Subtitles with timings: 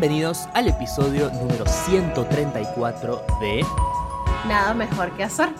[0.00, 3.62] Bienvenidos al episodio número 134 de
[4.48, 5.50] Nada mejor que hacer.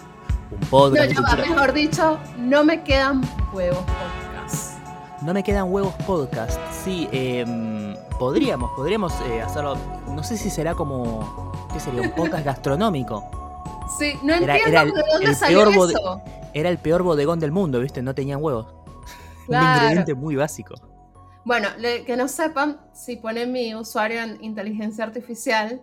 [0.51, 1.13] un podcast.
[1.13, 3.21] No, mejor dicho, no me quedan
[3.53, 4.79] huevos podcast.
[5.21, 6.59] No me quedan huevos podcast.
[6.73, 9.77] Sí, em, podríamos, podríamos eh, hacerlo.
[10.09, 11.53] No sé si será como.
[11.71, 12.01] ¿Qué sería?
[12.01, 13.23] Un podcast gastronómico.
[13.99, 16.23] Sí, no Era- entiendo era el- de dónde el salió peor eso.
[16.55, 18.01] Era el peor bodegón del mundo, ¿viste?
[18.01, 18.69] No tenían huevos.
[19.41, 19.83] Un Claro.
[19.83, 20.77] ingrediente muy básico.
[21.45, 25.81] Bueno, le- que no sepan, si ponen mi usuario en inteligencia artificial,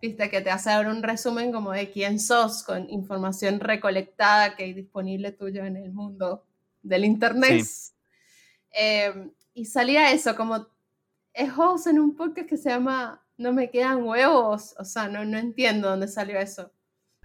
[0.00, 4.64] viste que te hace dar un resumen como de quién sos con información recolectada que
[4.64, 6.44] hay disponible tuyo en el mundo
[6.82, 7.64] del internet.
[8.70, 10.66] Eh, y salía eso, como
[11.32, 14.74] es host en un podcast que se llama No me quedan huevos.
[14.78, 16.70] O sea, no, no entiendo dónde salió eso.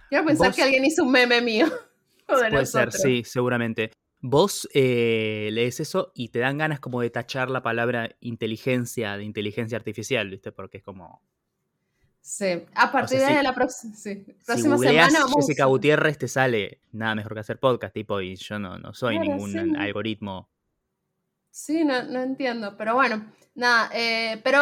[0.08, 1.66] Quiero pensar Vos- que alguien hizo un meme mío.
[2.26, 3.02] Puede ser, nosotros.
[3.02, 3.90] sí, seguramente.
[4.22, 9.24] Vos eh, lees eso y te dan ganas como de tachar la palabra inteligencia de
[9.24, 10.52] inteligencia artificial, ¿viste?
[10.52, 11.22] Porque es como.
[12.20, 16.82] Sí, a partir de la próxima, sí, Si próxima semana vamos Jessica Gutiérrez te sale
[16.92, 19.72] nada mejor que hacer podcast, tipo, y yo no, no soy Claro, ningún sí.
[19.78, 20.50] algoritmo.
[21.50, 24.60] Sí, no, no entiendo, pero bueno, nada, eh, pero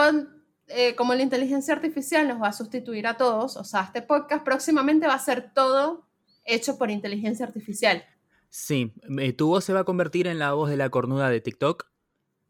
[0.69, 4.45] eh, como la inteligencia artificial nos va a sustituir a todos, o sea, este podcast
[4.45, 6.07] próximamente va a ser todo
[6.45, 8.05] hecho por inteligencia artificial.
[8.51, 11.41] Sí, eh, tu voz se va a convertir en la voz de la cornuda de
[11.41, 11.91] TikTok.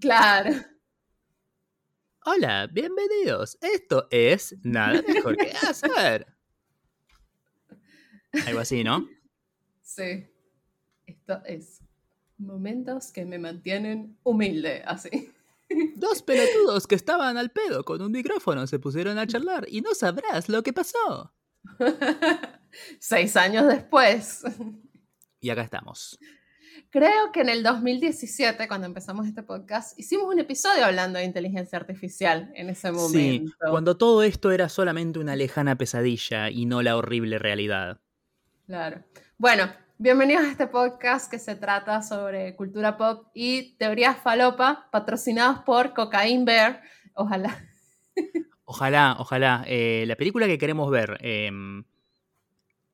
[0.01, 0.51] Claro.
[2.25, 3.59] Hola, bienvenidos.
[3.61, 6.27] Esto es nada mejor que hacer.
[8.47, 9.09] Algo así, ¿no?
[9.83, 10.27] Sí.
[11.07, 11.81] Esto es
[12.37, 15.33] momentos que me mantienen humilde, así.
[15.97, 19.95] Dos pelotudos que estaban al pedo con un micrófono se pusieron a charlar y no
[19.95, 21.33] sabrás lo que pasó.
[23.01, 24.43] Seis años después.
[25.41, 26.19] Y acá estamos.
[26.91, 31.79] Creo que en el 2017, cuando empezamos este podcast, hicimos un episodio hablando de inteligencia
[31.79, 33.53] artificial en ese Sí, momento.
[33.71, 38.01] cuando todo esto era solamente una lejana pesadilla y no la horrible realidad.
[38.67, 39.05] Claro.
[39.39, 45.61] Bueno, bienvenidos a este podcast que se trata sobre cultura pop y teorías falopa, patrocinados
[45.61, 46.83] por Cocaine Bear.
[47.15, 47.65] Ojalá.
[48.71, 49.65] Ojalá, ojalá.
[49.67, 51.17] eh, la película que queremos ver.
[51.23, 51.85] em,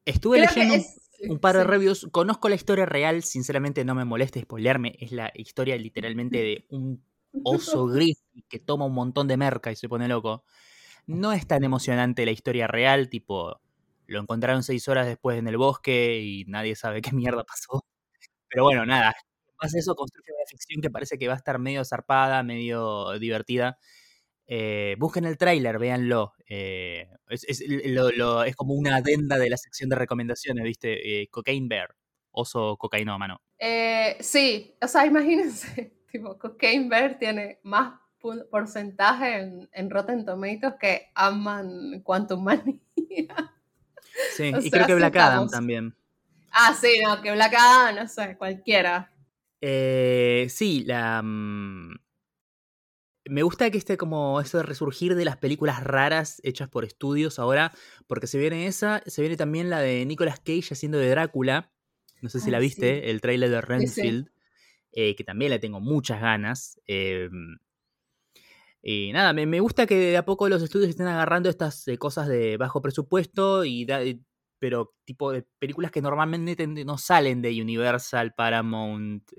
[0.04, 1.68] estuve Creo que leyendo es- un par de sí.
[1.68, 2.08] reviews.
[2.10, 4.96] Conozco la historia real, sinceramente no me molesta spoilearme.
[4.98, 7.04] Es la historia literalmente de un
[7.44, 10.44] oso gris que toma un montón de merca y se pone loco.
[11.06, 13.60] No es tan emocionante la historia real, tipo,
[14.06, 17.84] lo encontraron seis horas después en el bosque y nadie sabe qué mierda pasó.
[18.48, 19.14] Pero bueno, nada.
[19.60, 23.78] Más eso construye una ficción que parece que va a estar medio zarpada, medio divertida.
[24.46, 26.34] Eh, busquen el tráiler, véanlo.
[26.48, 31.22] eh, es, es- lo- lo- es como una adenda de la sección de recomendaciones, ¿viste?
[31.22, 31.94] Eh, Cocaine Bear,
[32.30, 33.40] oso cocainómano.
[34.20, 37.98] Sí, o sea, imagínense, tipo, Cocaine Bear tiene más
[38.50, 42.78] porcentaje en, en Rotten Tomatoes que aman Quantum Mania.
[44.30, 45.96] Sí, O y sea, creo que Black Adam también.
[46.52, 49.10] ah, sí, no, que Black Adam, no sé, cualquiera.
[50.48, 51.22] Sí, la.
[51.22, 51.94] mm,
[53.26, 57.38] me gusta que esté como eso de resurgir de las películas raras hechas por estudios
[57.38, 57.72] ahora,
[58.06, 61.72] porque se viene esa, se viene también la de Nicolas Cage haciendo de Drácula.
[62.20, 63.10] No sé si la viste, sí.
[63.10, 63.60] el tráiler de.
[63.60, 64.30] Renfield,
[64.92, 66.80] eh, que también le tengo muchas ganas.
[66.86, 67.28] eh,
[68.82, 71.96] y nada, me, me gusta que de a poco los estudios estén agarrando estas eh,
[71.96, 74.00] cosas de bajo presupuesto, y da-
[74.58, 79.30] pero tipo de películas que normalmente no salen de Universal, Paramount,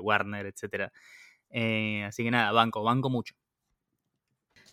[0.00, 0.46] Warner,
[1.52, 2.08] etc.
[2.08, 3.34] así que nada, banco, banco mucho.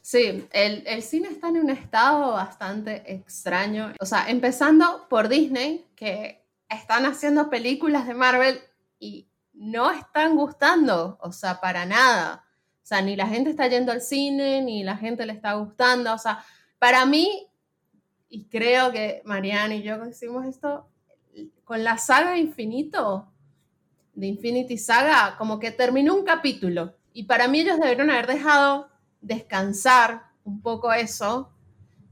[0.01, 3.93] Sí, el, el cine está en un estado bastante extraño.
[3.99, 8.59] O sea, empezando por Disney, que están haciendo películas de Marvel
[8.97, 12.45] y no están gustando, o sea, para nada.
[12.81, 16.13] O sea, ni la gente está yendo al cine, ni la gente le está gustando.
[16.13, 16.43] O sea,
[16.79, 17.47] para mí,
[18.29, 20.89] y creo que Mariana y yo hicimos esto,
[21.65, 23.31] con la saga Infinito,
[24.19, 26.93] de Infinity Saga, como que terminó un capítulo.
[27.13, 28.89] Y para mí ellos deberían haber dejado
[29.21, 31.53] descansar un poco eso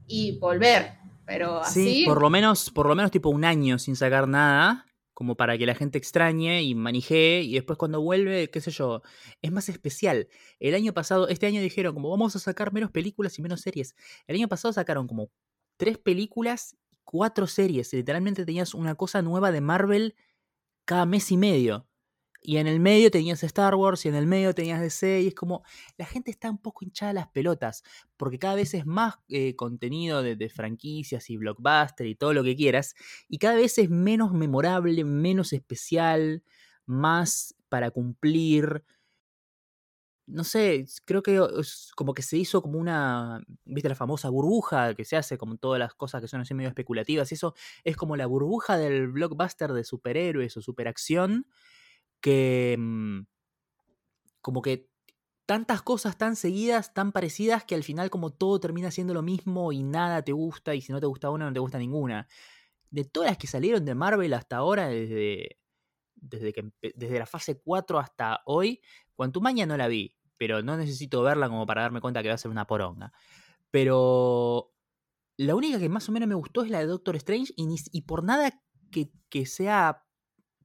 [0.06, 0.94] y volver.
[1.26, 1.84] Pero así.
[1.84, 5.58] Sí, por lo menos, por lo menos tipo un año sin sacar nada, como para
[5.58, 9.02] que la gente extrañe y manijee, y después cuando vuelve, qué sé yo,
[9.42, 10.28] es más especial.
[10.60, 13.94] El año pasado, este año dijeron como vamos a sacar menos películas y menos series.
[14.26, 15.28] El año pasado sacaron como
[15.76, 17.92] tres películas, cuatro series.
[17.92, 20.14] Literalmente tenías una cosa nueva de Marvel
[20.86, 21.86] cada mes y medio.
[22.40, 25.34] Y en el medio tenías Star Wars y en el medio tenías DC y es
[25.34, 25.64] como
[25.96, 27.82] la gente está un poco hinchada las pelotas
[28.16, 32.44] porque cada vez es más eh, contenido de, de franquicias y blockbuster y todo lo
[32.44, 32.94] que quieras
[33.28, 36.42] y cada vez es menos memorable, menos especial,
[36.86, 38.84] más para cumplir.
[40.26, 44.94] no sé, creo que es como que se hizo como una, viste la famosa burbuja
[44.94, 47.54] que se hace como todas las cosas que son así medio especulativas, eso
[47.84, 51.46] es como la burbuja del blockbuster de superhéroes o superacción
[52.20, 53.20] que mm,
[54.40, 54.88] como que
[55.46, 59.72] tantas cosas tan seguidas, tan parecidas, que al final como todo termina siendo lo mismo
[59.72, 62.28] y nada te gusta, y si no te gusta una, no te gusta ninguna.
[62.90, 65.58] De todas las que salieron de Marvel hasta ahora, desde,
[66.16, 68.80] desde, que, desde la fase 4 hasta hoy,
[69.14, 72.38] Quantumania no la vi, pero no necesito verla como para darme cuenta que va a
[72.38, 73.12] ser una poronga.
[73.70, 74.72] Pero
[75.38, 78.02] la única que más o menos me gustó es la de Doctor Strange y, y
[78.02, 80.04] por nada que, que, sea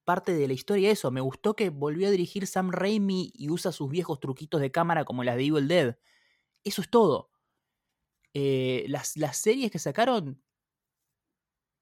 [0.04, 1.12] parte de la historia eso.
[1.12, 5.06] Me gustó que volvió a dirigir Sam Raimi y usa sus viejos truquitos de cámara
[5.06, 5.98] como las de Evil Dead.
[6.64, 7.32] Eso es todo.
[8.34, 10.44] Eh, las, las series que sacaron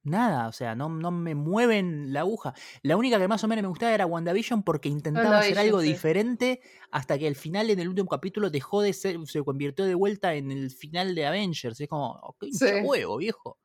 [0.03, 2.56] Nada, o sea, no, no, me mueven la aguja.
[2.81, 6.62] La única que más o menos me gustaba era WandaVision porque intentaba hacer algo diferente
[6.89, 10.33] hasta que al final, en el último capítulo, dejó de ser, se convirtió de vuelta
[10.33, 11.79] en el final de Avengers.
[11.79, 12.45] Es como, ok,
[12.83, 13.59] huevo, viejo.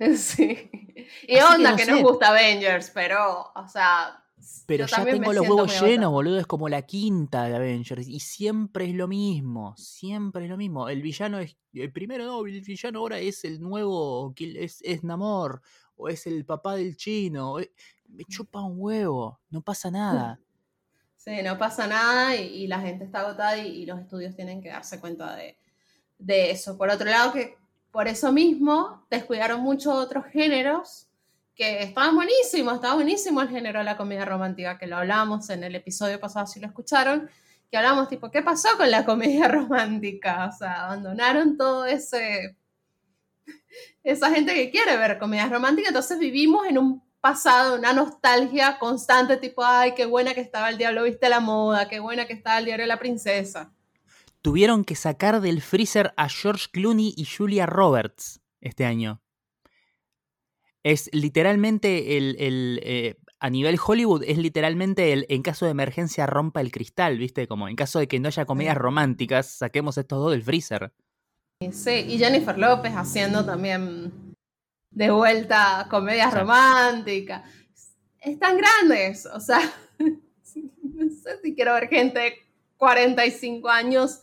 [0.16, 0.70] Sí.
[1.28, 4.24] Y onda que, nos gusta Avengers, pero, o sea.
[4.66, 6.38] Pero ya tengo los huevos llenos, boludo.
[6.38, 8.08] Es como la quinta de Avengers.
[8.08, 9.76] Y siempre es lo mismo.
[9.76, 10.88] Siempre es lo mismo.
[10.88, 15.62] El villano es el primero no, el villano ahora es el nuevo, es, es Namor,
[15.96, 17.72] o es el papá del chino, eh,
[18.08, 20.40] me chupa un huevo, no pasa nada.
[21.16, 24.98] Sí, no pasa nada y, la gente está agotada y, los estudios tienen que darse
[25.00, 25.58] cuenta de,
[26.18, 26.78] de, eso.
[26.78, 27.58] Por otro lado, que
[27.90, 31.08] por eso mismo descuidaron muchos otros géneros
[31.54, 35.64] que estaban buenísimos, estaba buenísimo el género de la comedia romántica, que lo hablamos en
[35.64, 37.28] el episodio pasado, si lo escucharon,
[37.70, 40.48] que hablamos tipo, ¿qué pasó con la comedia romántica?
[40.52, 42.56] O sea, abandonaron todo ese...
[44.02, 49.36] Esa gente que quiere ver comedias románticas, entonces vivimos en un pasado, una nostalgia constante,
[49.36, 52.58] tipo, ay, qué buena que estaba el diablo viste la moda, qué buena que estaba
[52.58, 53.70] el diario de la princesa.
[54.42, 59.22] Tuvieron que sacar del freezer a George Clooney y Julia Roberts este año.
[60.82, 62.36] Es literalmente el,
[62.82, 67.46] eh, a nivel Hollywood es literalmente el en caso de emergencia rompa el cristal, ¿viste?
[67.46, 70.92] Como en caso de que no haya comedias románticas, saquemos estos dos del freezer.
[71.72, 74.34] Sí, y Jennifer López haciendo también
[74.90, 77.42] de vuelta comedias románticas.
[78.18, 79.60] Están grandes, o sea,
[79.98, 82.38] no sé si quiero ver gente
[82.80, 84.20] 45 años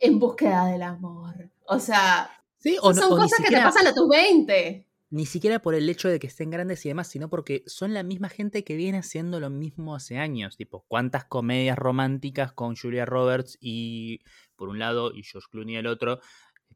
[0.00, 1.50] en búsqueda del amor.
[1.66, 2.76] O sea, ¿Sí?
[2.82, 6.18] o son cosas que te pasan a tus 20 ni siquiera por el hecho de
[6.18, 9.48] que estén grandes y demás, sino porque son la misma gente que viene haciendo lo
[9.48, 10.56] mismo hace años.
[10.56, 14.20] Tipo, cuántas comedias románticas con Julia Roberts y
[14.56, 16.20] por un lado y George Clooney el otro.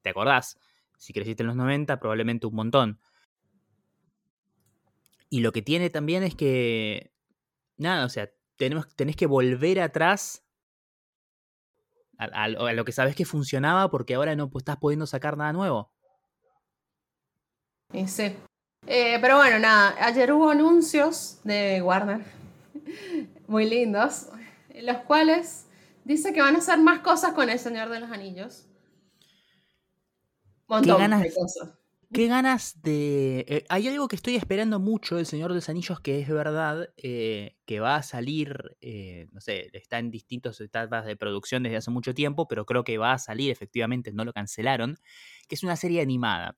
[0.01, 0.59] ¿Te acordás?
[0.97, 3.01] Si creciste en los 90, probablemente un montón.
[5.29, 7.13] Y lo que tiene también es que.
[7.77, 10.45] Nada, o sea, tenemos, tenés que volver atrás
[12.25, 15.91] a, lo que sabes que funcionaba porque ahora no estás pudiendo sacar nada nuevo.
[18.07, 18.37] Sí.
[18.87, 22.25] Eh, pero bueno, nada, ayer hubo anuncios de Warner
[23.47, 24.29] muy lindos,
[24.71, 25.67] en los cuales
[26.05, 28.67] dice que van a hacer más cosas con El Señor de los Anillos.
[30.67, 31.71] Montón ¿Qué ganas, de cosas.
[32.13, 33.45] Qué ganas de...
[33.49, 36.91] Eh, hay algo que estoy esperando mucho del Señor de los Anillos que es verdad,
[36.97, 38.77] eh, que va a salir,
[39.33, 42.99] no sé, está en distintas etapas de producción desde hace mucho tiempo, pero creo que
[42.99, 44.99] va a salir efectivamente, no lo cancelaron,
[45.49, 46.57] que es una serie animada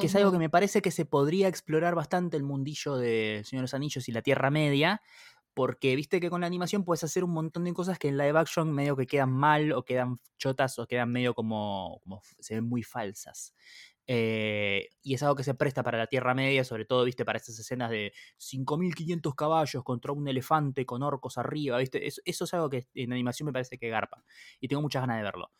[0.00, 3.60] que es algo que me parece que se podría explorar bastante el mundillo de Señor
[3.60, 5.02] de los Anillos y la Tierra Media,
[5.54, 8.38] porque viste que con la animación puedes hacer un montón de cosas que en live
[8.38, 12.64] action medio que quedan mal o quedan chotas o quedan medio como, como se ven
[12.64, 13.54] muy falsas.
[14.06, 17.38] Eh, y es algo que se presta para la Tierra Media, sobre todo, viste, para
[17.38, 22.52] estas escenas de 5.500 caballos contra un elefante con orcos arriba, viste, eso, eso, es
[22.52, 24.22] algo que en animación me parece que garpa,
[24.60, 25.50] y tengo muchas ganas de verlo.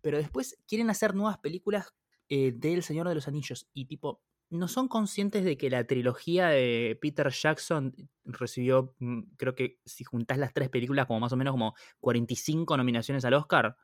[0.00, 1.92] Pero después quieren hacer nuevas películas
[2.28, 3.68] eh, del Señor de los Anillos.
[3.74, 4.22] Y tipo,
[4.52, 7.94] no son conscientes de que la trilogía de Peter Jackson
[8.24, 12.76] recibió, mm, creo que si juntás las tres películas, como más o menos como 45
[12.76, 13.76] nominaciones al Oscar.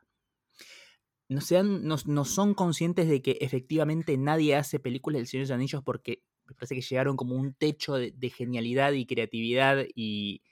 [1.27, 5.55] No, sean, no, son conscientes de que efectivamente nadie hace películas del Señor de los
[5.55, 10.43] Anillos porque me parece que llegaron como un techo de, genialidad y creatividad y,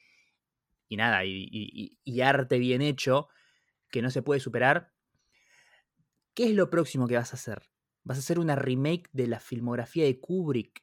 [0.87, 3.27] y nada, y, y, arte bien hecho
[3.89, 4.93] que no se puede superar.
[6.33, 7.69] ¿Qué es lo próximo que vas a hacer?
[8.07, 10.81] Vas a hacer una remake de la filmografía de Kubrick.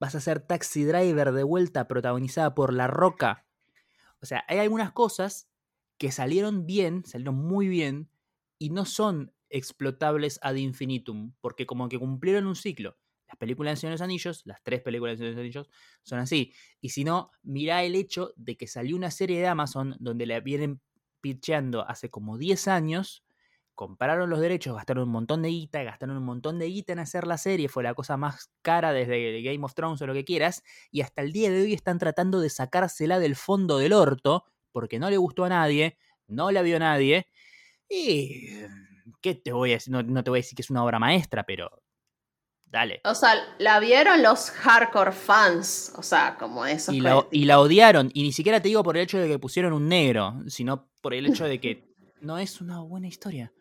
[0.00, 3.46] Vas a hacer Taxi Driver de vuelta protagonizada por La Roca.
[4.22, 5.50] O sea, hay algunas cosas
[5.98, 8.10] que salieron bien, salieron muy bien,
[8.58, 12.96] y no son explotables ad infinitum, porque como que cumplieron un ciclo.
[13.28, 15.68] Las películas de Señor de los Anillos, las tres películas de Señor de los Anillos,
[16.04, 16.54] son así.
[16.80, 20.40] Y si no, mira el hecho de que salió una serie de Amazon donde le
[20.40, 20.80] vienen
[21.20, 23.23] pitcheando hace como 10 años,
[23.74, 27.26] compraron los derechos, gastaron un montón de guita, gastaron un montón de guita en hacer
[27.26, 30.62] la serie, fue la cosa más cara desde Game of Thrones o lo que quieras,
[30.90, 34.98] y hasta el día de hoy están tratando de sacársela del fondo del orto, porque
[34.98, 37.28] no le gustó a nadie, no la vio nadie,
[37.88, 38.48] y...
[39.20, 39.92] ¿Qué te voy a decir?
[39.92, 41.82] No, no te voy a decir que es una obra maestra, pero
[42.74, 43.00] Dale.
[43.04, 45.92] O sea, la vieron los hardcore fans.
[45.96, 46.92] O sea, como eso.
[46.92, 48.10] Y la odiaron.
[48.12, 51.14] Y ni siquiera te digo por el hecho de que pusieron un negro, sino por
[51.14, 53.52] el hecho de que no es una buena historia.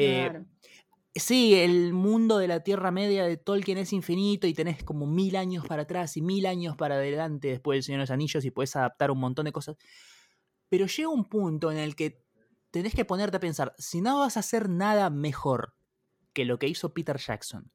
[0.00, 0.44] Eh,
[1.14, 5.34] sí, el mundo de la Tierra Media de Tolkien es infinito y tenés como mil
[5.34, 8.52] años para atrás y mil años para adelante después del Señor de los Anillos y
[8.52, 9.76] puedes adaptar un montón de cosas.
[10.68, 12.22] Pero llega un punto en el que
[12.70, 15.74] tenés que ponerte a pensar, si no vas a hacer nada mejor
[16.32, 17.72] que lo que hizo Peter Jackson,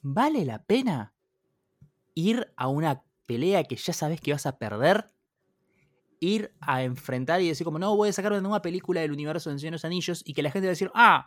[0.00, 1.14] ¿vale la pena
[2.14, 5.12] ir a una pelea que ya sabes que vas a perder?
[6.22, 9.58] Ir a enfrentar y decir como, no, voy a sacar una película del universo de
[9.58, 11.26] Señor de los Anillos y que la gente va a decir, ah,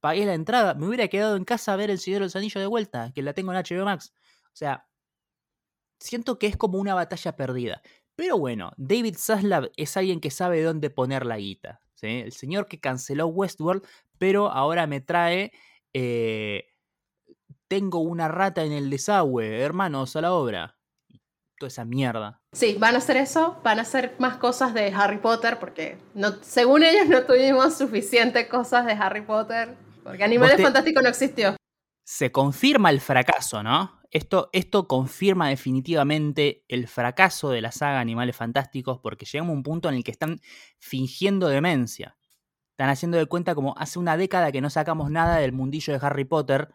[0.00, 2.60] pagué la entrada, me hubiera quedado en casa a ver El Señor de los Anillos
[2.60, 4.12] de vuelta, que la tengo en HBO Max.
[4.46, 4.88] O sea,
[6.00, 7.82] siento que es como una batalla perdida.
[8.14, 11.82] Pero bueno, David Zaslav es alguien que sabe dónde poner la guita.
[12.00, 13.86] El señor que canceló Westworld,
[14.18, 15.52] pero ahora me trae
[15.92, 16.66] eh,
[17.68, 20.75] tengo una rata en el desagüe, hermanos, a la obra.
[21.58, 22.40] Toda esa mierda.
[22.52, 26.42] Sí, van a hacer eso, van a hacer más cosas de Harry Potter, porque no,
[26.42, 31.56] según ellos no tuvimos suficientes cosas de Harry Potter, porque Animales Fantásticos no existió.
[32.04, 34.00] Se confirma el fracaso, ¿no?
[34.10, 39.62] Esto, esto confirma definitivamente el fracaso de la saga Animales Fantásticos, porque llegamos a un
[39.62, 40.40] punto en el que están
[40.78, 42.16] fingiendo demencia.
[42.70, 46.06] Están haciendo de cuenta como hace una década que no sacamos nada del mundillo de
[46.06, 46.68] Harry Potter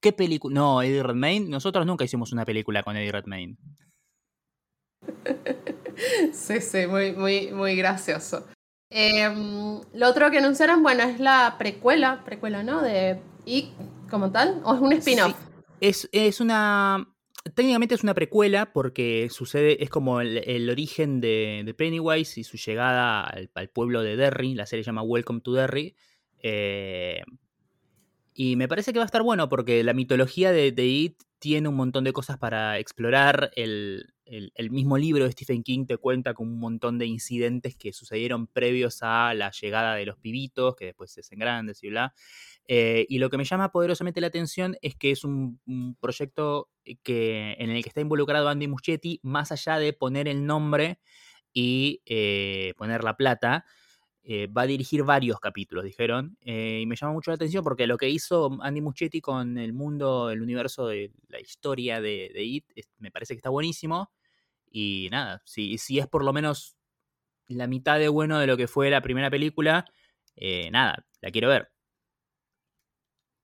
[0.00, 0.54] ¿Qué película?
[0.54, 1.48] No, Eddie Redmayne.
[1.48, 3.56] Nosotros nunca hicimos una película con Eddie Redmayne.
[6.32, 8.46] sí, sí, muy, muy, muy gracioso.
[8.90, 12.82] Em, lo otro que anunciaron, bueno, es la precuela, precuela, ¿no?
[12.82, 13.70] De y
[14.10, 15.36] como tal, o es un spin-off.
[15.80, 17.08] es, es una.
[17.54, 23.22] Técnicamente es una precuela porque sucede, es como el, origen de, Pennywise y su llegada
[23.22, 24.54] al, pueblo de Derry.
[24.54, 25.94] La serie se llama Welcome to Derry.
[26.42, 27.22] Eh,
[28.34, 31.68] y me parece que va a estar bueno porque la mitología de, de It tiene
[31.68, 33.52] un montón de cosas para explorar.
[33.54, 34.12] El,
[34.70, 38.98] mismo libro de Stephen King te cuenta con un montón de incidentes que sucedieron previos
[39.02, 42.14] a la llegada de los pibitos, que después se hacen grandes y bla.
[42.68, 45.60] Eh, y lo que me llama poderosamente la atención es que es un,
[46.00, 46.68] proyecto
[47.02, 50.98] que, en el que está involucrado Andy Muschietti, más allá de poner el nombre
[51.52, 53.64] y eh, poner la plata.
[54.28, 56.36] Eh, va a dirigir varios capítulos, dijeron.
[56.40, 59.72] Eh, y me llama mucho la atención porque lo que hizo Andy Muschietti con el
[59.72, 62.64] mundo, el universo de la historia de, It,
[62.98, 64.10] me parece que está buenísimo.
[64.68, 66.76] Y nada, si, si es por lo menos
[67.46, 69.84] la mitad de bueno de lo que fue la primera película,
[70.34, 71.70] eh, nada, la quiero ver.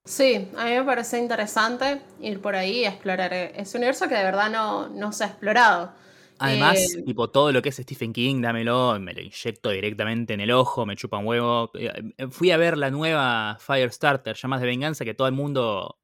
[0.05, 4.25] Sí, a mí me parece interesante ir por ahí y explorar ese universo que de
[4.25, 5.95] verdad no, no se ha explorado.
[6.39, 10.41] Además, eh, tipo, todo lo que es Stephen King, dámelo, me lo inyecto directamente en
[10.41, 11.71] el ojo, me chupa un huevo.
[11.75, 16.01] Eh, eh, fui a ver la nueva Firestarter, Llamas de Venganza, que todo el mundo,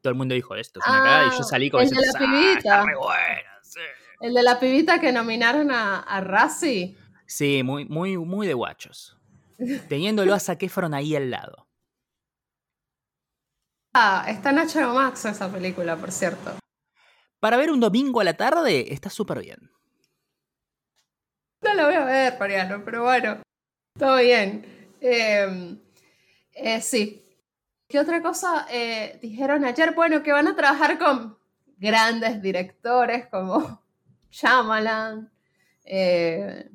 [0.00, 1.96] todo el mundo dijo esto, es una cagada, y yo ah, salí con el de
[1.96, 2.84] la ah, pibita.
[4.20, 6.48] El de la pibita que nominaron a, a
[7.26, 9.16] Sí, muy, muy, muy de guachos.
[9.88, 10.62] Teniéndolo a Zac
[10.92, 11.66] ahí al lado.
[13.94, 16.61] Ah, está en HBO Max esa película, por cierto.
[17.42, 19.68] Para ver un domingo a la tarde, está súper bien.
[21.60, 23.42] No lo voy a ver, Mariano, pero bueno,
[23.98, 24.64] todo bien.
[25.00, 25.76] Em,
[26.52, 27.20] eh, sí.
[27.88, 29.92] ¿Qué otra cosa eh, dijeron ayer?
[29.92, 31.36] Bueno, que van a trabajar con
[31.78, 33.82] grandes directores como
[34.30, 35.28] Shyamalan,
[35.84, 36.70] eh,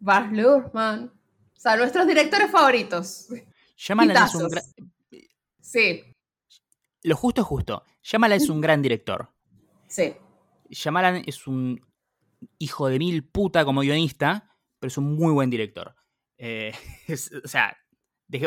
[0.00, 3.28] Bart Luhrmann, o sea, nuestros directores favoritos.
[3.76, 4.64] Shyamalan es un gran...
[5.60, 6.02] Sí.
[7.04, 7.84] Lo justo es justo.
[8.02, 9.33] Shyamalan es un gran director.
[9.94, 10.16] Sí.
[10.70, 11.80] Shyamalan es un
[12.58, 15.94] hijo de mil puta como guionista, pero es un muy buen director.
[16.36, 16.72] Eh,
[17.44, 17.76] o sea,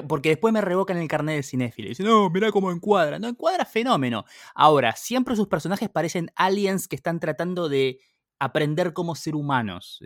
[0.10, 1.86] porque después me revocan el carnet de cinéfilo.
[1.88, 3.18] Y dicen, no, mira cómo encuadra.
[3.18, 4.26] No, encuadra fenómeno.
[4.56, 8.02] Ahora, siempre sus personajes parecen aliens que están tratando de
[8.40, 10.04] aprender cómo ser humanos.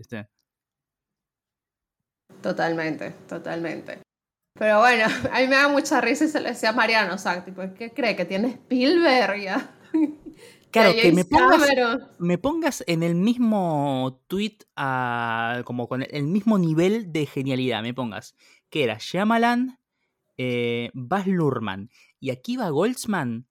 [2.43, 4.01] Totalmente, totalmente.
[4.59, 7.17] Pero bueno, a mí me da mucha risa y se lo decía a Mariano, o
[7.17, 8.15] sea, tipo, ¿qué cree?
[8.15, 9.75] ¿Que tiene Spielberg ya?
[10.71, 11.69] Claro, que me pongas,
[12.19, 14.57] me pongas, en el mismo tweet,
[15.65, 18.35] como con el mismo nivel de genialidad, me pongas,
[18.69, 19.79] que era Shyamalan,
[20.37, 23.47] eh, Baz Luhrmann y aquí va Goldsman.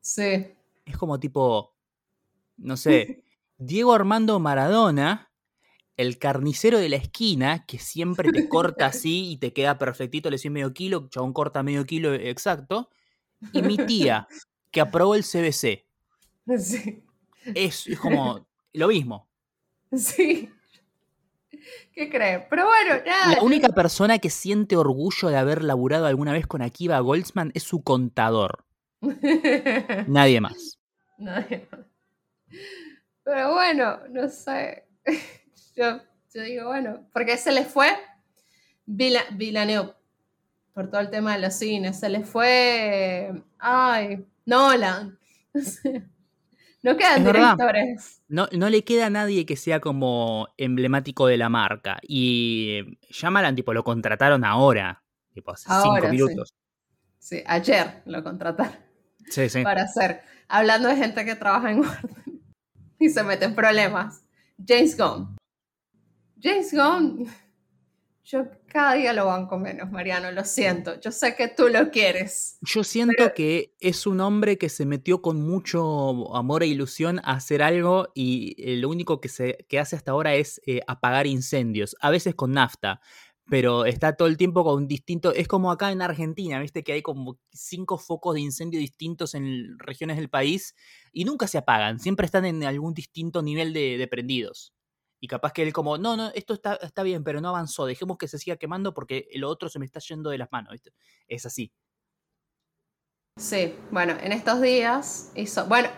[0.00, 0.46] Sí.
[0.84, 1.74] Es como tipo,
[2.56, 3.24] no sé,
[3.58, 5.28] Diego Armando Maradona
[5.98, 10.36] el carnicero de la esquina, que siempre te corta así y te queda perfectito, le
[10.36, 12.88] decís medio kilo, chabón corta medio kilo exacto.
[13.52, 14.26] Y mi tía,
[14.70, 15.87] que aprobó el CBC.
[16.58, 17.04] Sí.
[17.54, 19.28] Es, es como lo mismo.
[19.96, 20.50] Sí.
[21.94, 22.44] ¿Qué crees?
[22.50, 23.36] Pero bueno, nada.
[23.36, 27.62] La única persona que siente orgullo de haber laburado alguna vez con Akiva Goldsman es
[27.62, 28.66] su contador.
[30.06, 30.78] Nadie más.
[31.16, 31.86] Nadie más.
[33.24, 34.84] Pero bueno, no sé.
[35.74, 36.00] Yo,
[36.34, 37.88] yo digo, bueno, porque se le fue
[38.84, 39.96] Vila, Villaneo
[40.74, 41.98] por todo el tema de los cines.
[41.98, 43.32] Se le fue.
[43.58, 45.18] Ay, Nolan.
[45.54, 45.62] No
[46.96, 47.56] quedan Es verdad.
[47.56, 48.22] directores.
[48.28, 51.98] No, no le queda a nadie que sea como emblemático de la marca.
[52.06, 55.02] Y Shyamalan, tipo, lo contrataron ahora.
[55.34, 56.54] Tipo, hace Ahora, cinco minutos.
[57.18, 58.72] Sí, ayer lo contrataron
[59.28, 59.62] Sí, sí.
[59.62, 60.20] para hacer.
[60.48, 62.10] Hablando de gente que trabaja en Warner
[63.00, 64.22] y se mete en problemas.
[64.66, 65.36] James Gunn.
[66.40, 67.28] James Gunn.
[68.30, 71.00] Yo cada día lo banco menos, Mariano, lo siento.
[71.00, 72.58] Yo sé que tú lo quieres.
[72.60, 77.20] Yo siento Pero- que es un hombre que se metió con mucho amor e ilusión
[77.20, 80.82] a hacer algo y eh, lo único que, se, que hace hasta ahora es eh,
[80.86, 83.00] apagar incendios, a veces con nafta,
[83.48, 87.00] pero está todo el tiempo con distinto, es como acá en Argentina, viste que hay
[87.00, 90.74] como cinco focos de incendio distintos en regiones del país
[91.14, 94.74] y nunca se apagan, siempre están en algún distinto nivel de, de prendidos.
[95.20, 98.18] Y capaz que él como, no, no, esto está, está bien, pero no avanzó, dejemos
[98.18, 100.92] que se siga quemando porque lo otro se me está yendo de las manos, ¿viste?
[101.26, 101.72] Es así.
[103.36, 105.66] Sí, bueno, en estos días hizo.
[105.66, 105.88] Bueno,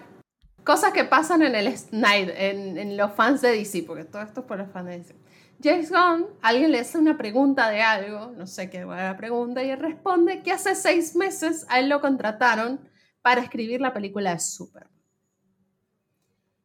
[0.65, 4.41] cosas que pasan en el Snyder, en, en los fans de DC, porque todo esto
[4.41, 5.17] es por los fans de DC.
[5.63, 9.63] James Gunn, alguien le hace una pregunta de algo, no sé qué era la pregunta,
[9.63, 12.81] y él responde que hace seis meses a él lo contrataron
[13.21, 15.00] para escribir la película de Superman.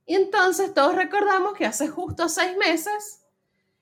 [0.05, 3.25] Y entonces todos recordamos que hace justo seis meses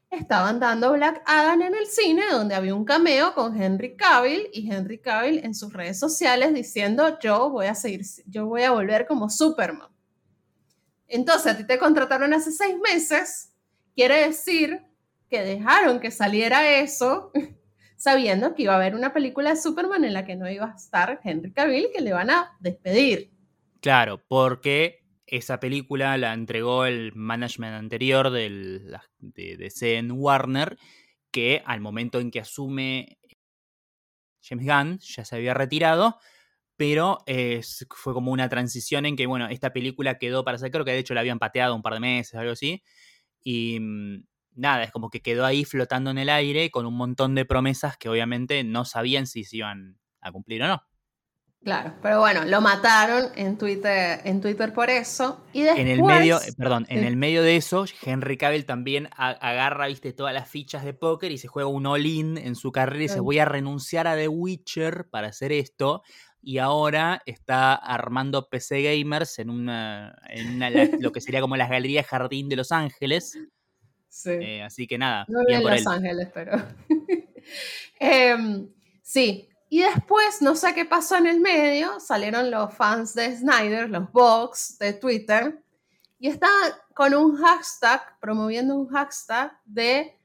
[0.09, 4.71] estaban dando Black Adam en el cine, donde había un cameo con Henry Cavill y
[4.71, 9.05] Henry Cavill en sus redes sociales diciendo yo voy a seguir, yo voy a volver
[9.05, 9.89] como Superman.
[11.07, 13.53] Entonces a ti te contrataron hace seis meses,
[13.95, 14.81] quiere decir
[15.29, 17.31] que dejaron que saliera eso
[17.97, 20.75] sabiendo que iba a haber una película de Superman en la que no iba a
[20.75, 23.31] estar Henry Cavill, que le van a despedir.
[23.79, 25.02] Claro, porque
[25.37, 30.77] esa película la entregó el management anterior de DC en Warner,
[31.31, 33.17] que al momento en que asume
[34.43, 36.19] James Gunn ya se había retirado,
[36.75, 40.85] pero eh, fue como una transición en que, bueno, esta película quedó para hacer, creo
[40.85, 42.83] que de hecho la habían pateado un par de meses, algo así,
[43.41, 47.35] y mm, nada, es como que quedó ahí flotando en el aire con un montón
[47.35, 50.83] de promesas que obviamente no sabían si se iban a cumplir o no.
[51.63, 55.45] Claro, pero bueno, lo mataron en Twitter, en Twitter por eso.
[55.53, 59.07] Y después, En el medio, eh, perdón, en el medio de eso, Henry Cavill también
[59.15, 62.97] agarra, viste, todas las fichas de póker y se juega un all-in en su carrera
[62.97, 66.03] y dice, voy a renunciar a The Witcher para hacer esto.
[66.41, 71.69] Y ahora está armando PC Gamers en una, en una lo que sería como las
[71.69, 73.39] galerías Jardín de Los Ángeles.
[74.09, 74.31] Sí.
[74.31, 75.87] Eh, así que nada, No bien en Los él.
[75.87, 76.51] Ángeles, pero.
[77.99, 78.67] Em,
[79.01, 79.47] sí.
[79.73, 84.11] Y después, no sé qué pasó en el medio, salieron los fans de Snyder, los
[84.11, 85.63] box de Twitter,
[86.19, 90.15] y estaban con un hashtag, promoviendo un hashtag de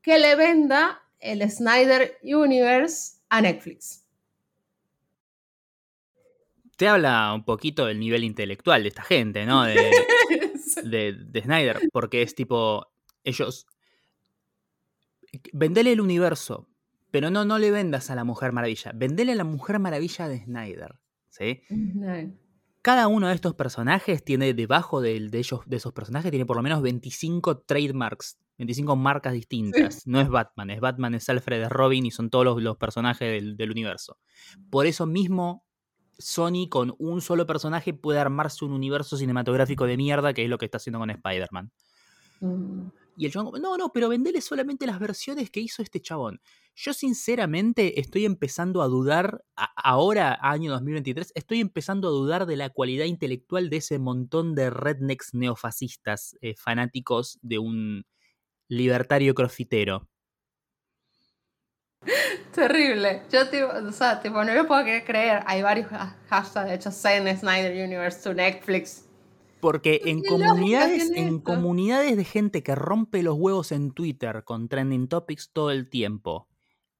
[0.00, 4.06] que le venda el Snyder Universe a Netflix.
[6.76, 9.64] Te habla un poquito del nivel intelectual de esta gente, ¿no?
[9.64, 9.74] De,
[10.84, 12.86] de, de Snyder, porque es tipo,
[13.24, 13.66] ellos,
[15.52, 16.68] vendele el universo,
[17.14, 20.42] pero no, no le vendas a la Mujer Maravilla, vendele a la Mujer Maravilla de
[20.42, 20.96] Snyder,
[21.28, 21.60] ¿sí?
[21.70, 22.34] No.
[22.82, 26.64] Cada uno de estos personajes tiene debajo de, ellos, de esos personajes, tiene por lo
[26.64, 30.08] menos 25 trademarks, 25 marcas distintas.
[30.08, 33.30] No es Batman, es Batman, es Alfred, es Robin y son todos los, los personajes
[33.30, 34.18] del, del universo.
[34.68, 35.64] Por eso mismo,
[36.18, 40.58] Sony con un solo personaje puede armarse un universo cinematográfico de mierda, que es lo
[40.58, 41.70] que está haciendo con Spider-Man.
[42.40, 42.88] Mm.
[43.16, 46.40] Y el chabón, no, no, pero vendele solamente las versiones que hizo este chabón.
[46.74, 49.44] Yo sinceramente estoy empezando a dudar,
[49.76, 54.70] ahora, año 2023, estoy empezando a dudar de la cualidad intelectual de ese montón de
[54.70, 58.06] rednecks neofascistas, eh, fanáticos de un
[58.68, 60.08] libertario crofitero.
[62.52, 63.22] Terrible.
[63.32, 65.42] Yo, tipo, o sea, no lo puedo creer.
[65.46, 69.03] Hay varios ha- hashtags, de hecho, Send Snyder Universe to Netflix.
[69.64, 74.44] Porque en ¿Qué lógica comunidades, en comunidades de gente que rompe los huevos en Twitter
[74.44, 76.50] con trending topics todo el tiempo,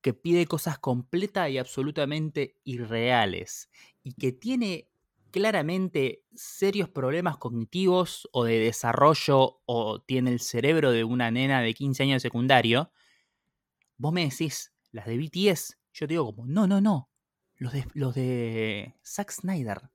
[0.00, 3.68] que pide cosas completas y absolutamente irreales,
[4.02, 4.88] y que tiene
[5.30, 11.74] claramente serios problemas cognitivos o de desarrollo o tiene el cerebro de una nena de
[11.74, 12.90] 15 años de secundario,
[13.98, 17.10] vos me decís, las de BTS, yo te digo como, no, no, no,
[17.56, 19.90] los de, los de Zack Snyder.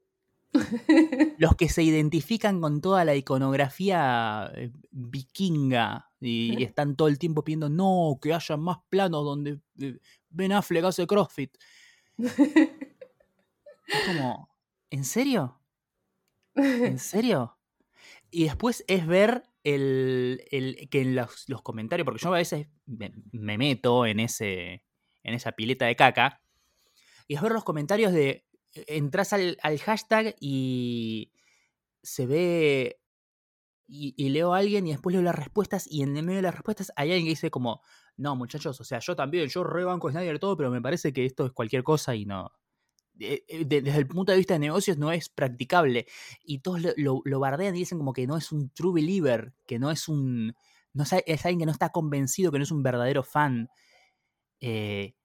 [1.38, 7.43] los que se identifican con toda la iconografía eh, vikinga y, están todo el tiempo
[7.43, 11.57] pidiendo, no, que haya más planos donde eh, Ben Affleck hace CrossFit.
[13.91, 14.55] Es como,
[14.91, 15.59] ¿en serio?
[16.53, 17.57] ¿En serio?
[18.29, 24.05] Y después es ver el, que en los, comentarios, porque yo a veces me, meto
[24.05, 24.83] en, ese,
[25.23, 26.41] en esa pileta de caca,
[27.27, 31.32] y es ver los comentarios de, entras al, hashtag y
[32.03, 33.01] se ve,
[33.88, 36.91] y, leo a alguien y después leo las respuestas, y en medio de las respuestas
[36.95, 37.82] hay alguien que dice como,
[38.17, 41.45] no muchachos, o sea, yo también, yo rebanco Snyder todo, pero me parece que esto
[41.45, 42.51] es cualquier cosa y no,
[43.19, 46.08] eh, eh, desde el punto de vista de negocios no es practicable.
[46.43, 49.91] Y todos lo, bardean y dicen como que no es un true believer, que no
[49.91, 50.55] es un...
[50.93, 53.69] No es, alguien que no está convencido, que no es un verdadero fan.
[54.60, 55.15] Eh,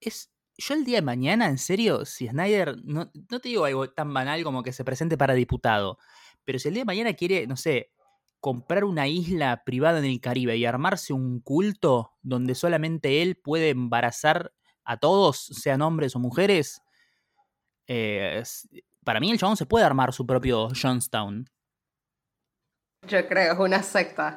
[0.00, 0.30] es,
[0.60, 4.12] yo el día de mañana, en serio, si Snyder, no, no te digo algo tan
[4.12, 5.98] banal como que se presente para diputado,
[6.44, 7.92] pero si el día de mañana quiere, no sé,
[8.40, 13.70] comprar una isla privada en el Caribe y armarse un culto donde solamente él puede
[13.70, 14.52] embarazar
[14.84, 16.82] a todos, sean hombres o mujeres,
[17.86, 18.42] eh,
[19.04, 21.48] para mí el chabón se puede armar su propio Johnstown.
[23.08, 24.36] Yo creo, es una secta,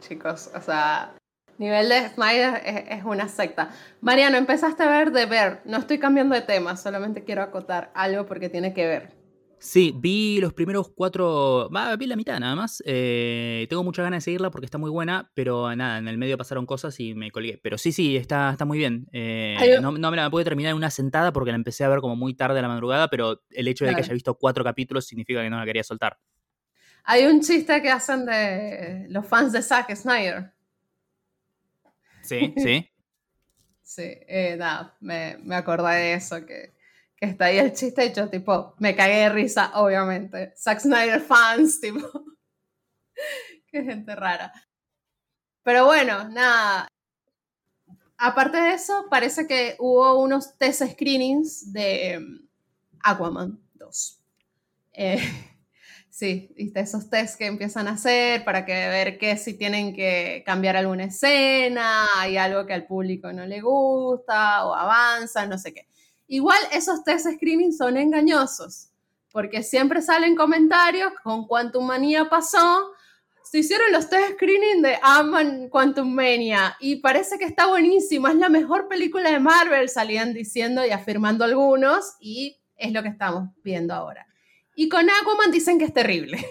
[0.00, 0.50] chicos.
[0.54, 1.16] O sea,
[1.58, 3.70] nivel de Snyder es, una secta.
[4.00, 5.60] Mariano, empezaste a ver de ver.
[5.64, 9.24] No estoy cambiando de tema, solamente quiero acotar algo porque tiene que ver.
[9.58, 12.82] Sí, vi los primeros cuatro, vi la mitad nada más.
[12.84, 16.36] Eh, tengo muchas ganas de seguirla porque está muy buena, pero nada, en el medio
[16.36, 17.58] pasaron cosas y me colgué.
[17.62, 19.06] Pero sí, sí, está, está muy bien.
[19.12, 22.14] Eh, no, me la pude terminar en una sentada porque la empecé a ver como
[22.14, 25.40] muy tarde a la madrugada, pero el hecho de que haya visto cuatro capítulos significa
[25.40, 26.18] que no la quería soltar.
[27.04, 30.52] Hay un chiste que hacen de los fans de Zack Snyder.
[32.24, 32.90] Sí, sí.
[33.82, 36.74] sí, eh, nada, me, me acordé de eso, que
[37.16, 40.52] que está ahí el chiste hecho, tipo, me cagué de risa, obviamente.
[40.56, 42.00] Zack Snyder fans, tipo.
[43.68, 44.52] Qué gente rara.
[45.62, 46.88] Pero bueno, nada.
[48.16, 52.48] Aparte de eso, parece que hubo unos test screenings de em,
[53.02, 54.20] Aquaman 2.
[54.92, 55.18] Eh,
[56.14, 60.44] sí, viste, esos tests que empiezan a hacer para que ver que si tienen que
[60.46, 65.74] cambiar alguna escena, hay algo que al público no le gusta o avanza, no sé
[65.74, 65.88] qué.
[66.28, 68.90] Igual esos test screening son engañosos,
[69.32, 72.92] porque siempre salen comentarios con Quantum Manía pasó,
[73.42, 78.36] se hicieron los test screening de Aman Quantum Mania y parece que está buenísimo, es
[78.36, 83.50] la mejor película de Marvel, salían diciendo y afirmando algunos y es lo que estamos
[83.64, 84.28] viendo ahora.
[84.74, 86.44] Y con Aquaman dicen que es terrible.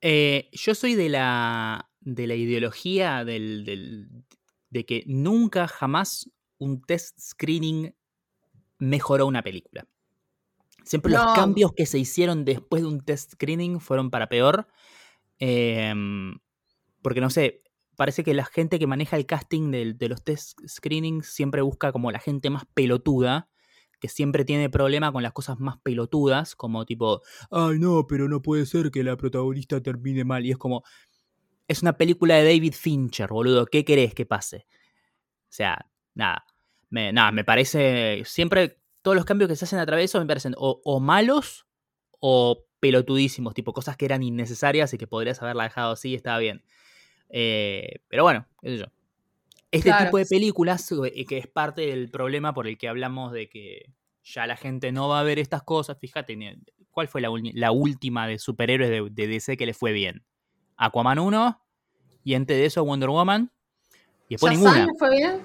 [0.00, 4.08] Eh, yo soy de la, de la ideología del,
[4.70, 7.92] de que nunca jamás un test screening
[8.78, 9.86] mejoró una película.
[10.84, 14.68] Siempre los cambios que se hicieron después de un test screening fueron para peor.
[15.38, 16.38] Em,
[17.02, 17.62] porque no sé,
[17.96, 22.10] parece que la gente que maneja el casting de, los test screenings siempre busca como
[22.10, 23.48] la gente más pelotuda,
[24.00, 28.42] que siempre tiene problema con las cosas más pelotudas, como tipo, ay no, pero no
[28.42, 30.46] puede ser que la protagonista termine mal.
[30.46, 30.84] Y es como,
[31.66, 34.66] es una película de David Fincher, boludo, ¿qué querés que pase?
[35.48, 36.44] O sea, nada
[36.90, 40.26] nada, me parece, siempre todos los cambios que se hacen a través de eso me
[40.26, 41.66] parecen o, malos
[42.20, 46.38] o pelotudísimos, tipo cosas que eran innecesarias y que podrías haberla dejado así y estaba
[46.38, 46.62] bien.
[47.28, 48.86] Eh, pero bueno, qué sé yo.
[49.70, 53.48] Este tipo de películas, eh, que es parte del problema por el que hablamos de
[53.48, 56.38] que ya la gente no va a ver estas cosas, fíjate,
[56.90, 60.24] ¿cuál fue la, la última de superhéroes de, DC que le fue bien?
[60.76, 61.62] Aquaman 1
[62.24, 63.50] y antes de eso Wonder Woman.
[64.28, 64.86] Y después ninguna.
[64.98, 65.42] fue bien?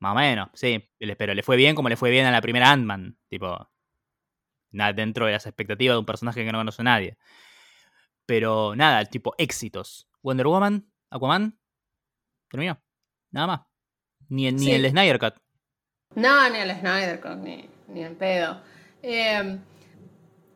[0.00, 0.88] Más o menos, sí.
[0.98, 3.18] Pero le fue bien como le fue bien a la primera Ant-Man.
[3.28, 3.68] Tipo,
[4.70, 7.18] dentro de las expectativas de un personaje que no conoce a nadie.
[8.26, 10.08] Pero nada, tipo éxitos.
[10.22, 11.58] Wonder Woman, Aquaman,
[12.48, 12.80] terminó.
[13.30, 13.60] Nada más.
[14.28, 15.34] Ni, ni el Snyder Cut.
[16.14, 18.60] No, ni el Snyder Cut, ni, ni el pedo.
[19.02, 19.60] Em,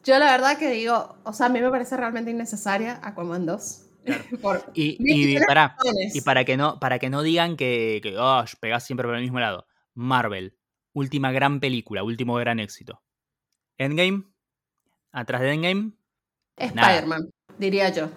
[0.05, 3.89] yo la verdad que digo, o sea, a mí me parece realmente innecesaria Aquaman 2.
[4.75, 5.77] y, para,
[6.13, 9.23] y para que no, para que no digan que, que oh, pegás siempre por el
[9.23, 9.67] mismo lado.
[9.95, 10.59] Marvel,
[10.93, 13.03] última gran película, último gran éxito.
[13.79, 14.25] Endgame,
[15.13, 15.93] atrás de Endgame.
[16.57, 18.11] Spider-Man, diría yo.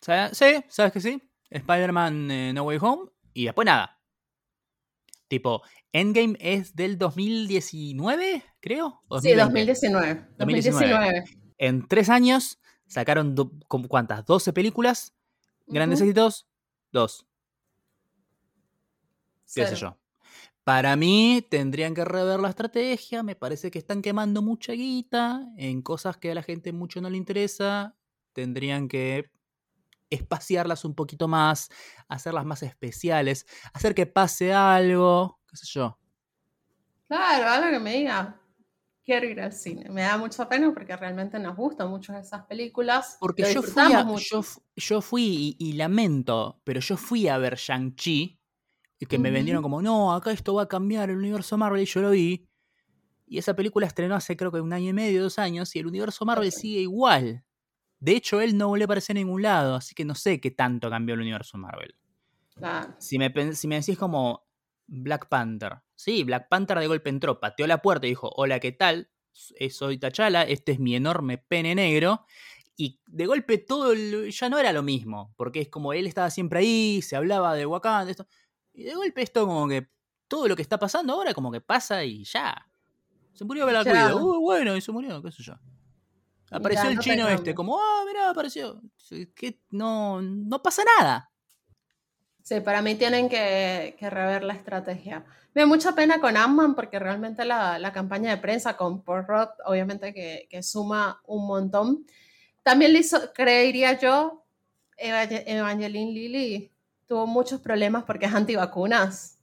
[0.00, 1.29] Sí, sabes que sí.
[1.50, 4.00] Spider-Man eh, No Way Home y después nada.
[5.28, 9.02] Tipo, Endgame es del 2019, creo.
[9.20, 10.28] Sí, 2019.
[10.38, 11.24] 2019.
[11.58, 13.36] En tres años sacaron,
[13.88, 14.24] ¿cuántas?
[14.24, 15.14] 12 películas.
[15.66, 16.48] Grandes éxitos,
[16.90, 17.26] dos.
[19.54, 19.96] ¿Qué sé yo?
[20.64, 23.22] Para mí tendrían que rever la estrategia.
[23.22, 27.10] Me parece que están quemando mucha guita en cosas que a la gente mucho no
[27.10, 27.96] le interesa.
[28.32, 29.30] Tendrían que
[30.10, 31.70] espaciarlas un poquito más,
[32.08, 35.98] hacerlas más especiales, hacer que pase algo, qué sé yo.
[37.08, 38.40] Claro, algo que me diga,
[39.04, 39.88] quiero ir al cine.
[39.90, 43.16] Me da mucha pena porque realmente nos gustan mucho esas películas.
[43.18, 48.38] Porque yo fui, yo, fui y, lamento, pero yo fui a ver Shang-Chi
[48.98, 51.86] y que me vendieron como, no, acá esto va a cambiar el universo Marvel y
[51.86, 52.46] yo lo vi.
[53.26, 55.86] Y esa película estrenó hace creo que un año y medio, dos años, y el
[55.86, 57.44] universo Marvel sigue igual.
[58.00, 60.50] De hecho, él no volvió a aparecer en ningún lado, así que no sé qué
[60.50, 61.94] tanto cambió el universo Marvel.
[62.98, 64.46] Si, me, si me decís como
[64.86, 68.72] Black Panther, sí, Black Panther de golpe entró, pateó la puerta y dijo, hola, ¿qué
[68.72, 69.10] tal?
[69.32, 72.24] Soy T'Challa, este es mi enorme pene negro.
[72.76, 76.60] Y de golpe todo ya no era lo mismo, porque es como él estaba siempre
[76.60, 78.26] ahí, se hablaba de Wakanda, esto.
[78.72, 79.90] Y de golpe esto como que
[80.28, 82.66] todo lo que está pasando ahora como que pasa y ya.
[83.34, 84.18] Se murió Black Widow.
[84.18, 85.54] Uh, bueno, y se murió, qué sé yo.
[86.50, 88.80] Apareció el chino este, como, ah, mirá, apareció.
[89.34, 91.30] Que no, no pasa nada.
[92.42, 95.24] Sí, para mí tienen que, rever la estrategia.
[95.54, 99.50] Me da mucha pena con Ant-Man porque realmente la, campaña de prensa con Paul Roth,
[99.64, 102.04] obviamente que, suma un montón.
[102.62, 104.44] También le hizo, creería yo,
[104.96, 106.72] Evangeline Lilly
[107.06, 109.38] tuvo muchos problemas porque es antivacunas.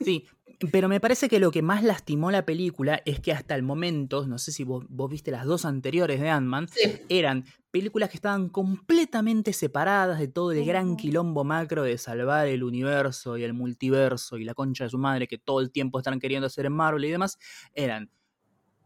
[0.00, 0.26] Sí,
[0.72, 4.26] pero me parece que lo que más lastimó la película es que hasta el momento,
[4.26, 6.68] no sé si vos, viste las dos anteriores de Ant-Man,
[7.08, 12.62] eran películas que estaban completamente separadas de todo el gran quilombo macro de salvar el
[12.62, 16.20] universo y el multiverso y la concha de su madre que todo el tiempo están
[16.20, 17.38] queriendo hacer en Marvel y demás.
[17.74, 18.10] Eran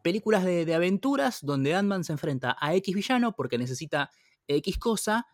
[0.02, 4.10] películas de, de aventuras donde Ant-Man se enfrenta a X villano porque necesita
[4.46, 5.26] X cosa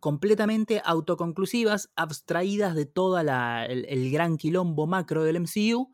[0.00, 5.92] completamente autoconclusivas, abstraídas de todo el, gran quilombo macro del MCU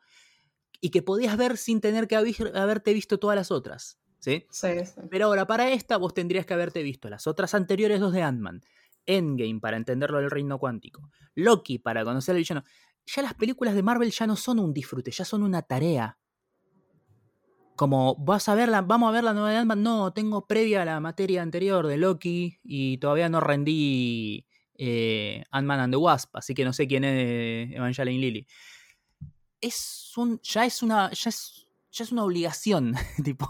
[0.80, 3.98] y que podías ver sin tener que haberte visto todas las otras.
[4.18, 4.46] ¿sí?
[5.10, 8.60] Pero ahora, para esta, vos tendrías que haberte visto las otras anteriores dos de Ant-Man.
[9.06, 11.10] Endgame para entenderlo del reino cuántico.
[11.34, 12.62] Loki para conocer al villano.
[13.06, 16.18] Ya las películas de Marvel ya no son un disfrute, ya son una tarea
[17.78, 20.98] como vas a verla, vamos a ver la nueva de Ant-Man, no, tengo previa la
[20.98, 26.64] materia anterior de Loki y todavía no rendí eh, Ant-Man and the Wasp, así que
[26.64, 28.46] no sé quién es Evangeline Lilly.
[29.60, 33.48] Es un, ya es una, ya es, ya es una obligación, tipo.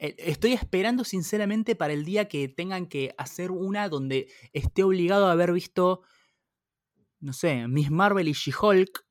[0.00, 5.28] Eh, estoy esperando sinceramente para el día que tengan que hacer una donde esté obligado
[5.28, 6.02] a haber visto,
[7.20, 9.07] no sé, Miss Marvel y She-Hulk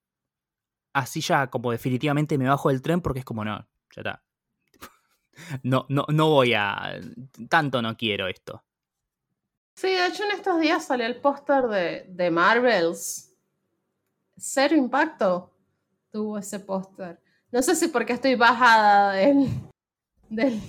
[0.98, 3.58] así ya como definitivamente me bajo del tren porque es como, no,
[3.96, 4.24] ya está.
[5.64, 7.00] No, no, no voy a...
[7.48, 8.64] Tanto no quiero esto.
[9.76, 13.36] Sí, de hecho en estos días salió el póster de, de Marvels.
[14.36, 15.54] Cero impacto
[16.12, 17.22] tuvo ese póster.
[17.52, 19.48] No sé si porque estoy bajada del,
[20.30, 20.60] del,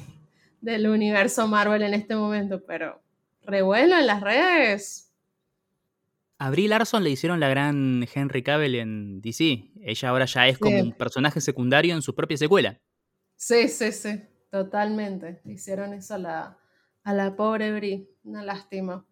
[0.61, 3.01] del universo Marvel en este momento, pero
[3.43, 5.08] revuelo en las redes
[6.38, 9.72] a Brie Larson le hicieron la gran Henry Cavill en DC.
[9.83, 12.81] Ella ahora ya es como un personaje secundario en su propia secuela.
[13.37, 14.20] Sí, sí, sí,
[14.51, 15.40] totalmente.
[15.44, 16.59] hicieron eso a la,
[17.03, 18.09] a la pobre Brie.
[18.22, 19.05] Una lástima.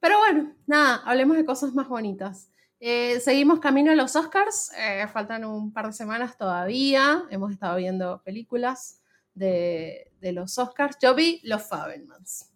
[0.00, 2.50] Pero bueno, nada, hablemos de cosas más bonitas.
[2.80, 4.72] Eh, seguimos camino a los Oscars.
[4.78, 7.24] Eh, faltan un par de semanas todavía.
[7.30, 9.02] Hemos estado viendo películas
[9.34, 10.96] de, de los Oscars.
[11.02, 12.50] Yo vi Los Fabelmans.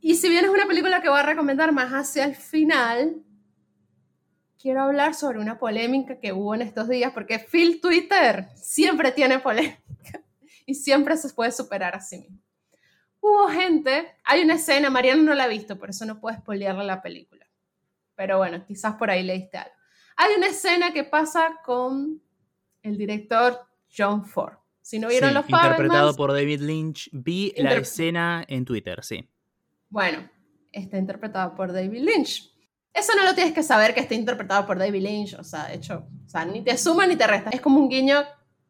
[0.00, 3.22] Y si bien es una película que voy a recomendar más hacia el final,
[4.60, 9.38] quiero hablar sobre una polémica que hubo en estos días, porque Phil Twitter siempre tiene
[9.38, 10.22] polémica
[10.66, 12.38] y siempre se puede superar a sí mismo.
[13.20, 16.84] Hubo gente, hay una escena, Mariano no la ha visto, por eso no puedo spoilearle
[16.84, 17.46] la película.
[18.14, 19.74] Pero bueno, quizás por ahí leíste algo.
[20.16, 22.20] Hay una escena que pasa con
[22.82, 23.60] el director
[23.94, 24.54] John Ford.
[24.80, 29.28] Si no vieron los Interpretado por David Lynch, vi la escena en Twitter, sí.
[29.88, 30.28] Bueno,
[30.72, 32.52] está interpretado por David Lynch.
[32.92, 35.74] Eso no lo tienes que saber que está interpretado por David Lynch, o sea, de
[35.74, 37.50] hecho, o sea, ni te suma ni te resta.
[37.50, 38.24] Es como un guiño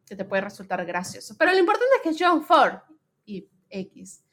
[0.05, 1.35] que te puede resultar gracioso.
[1.37, 2.79] Pero lo importante es que es John Ford
[3.25, 4.23] y X.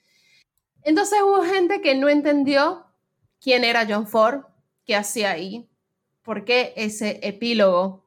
[0.83, 2.87] Entonces hubo gente que no entendió
[3.41, 4.45] quién era John Ford,
[4.85, 5.69] qué hacía ahí,
[6.23, 8.05] por qué ese epílogo.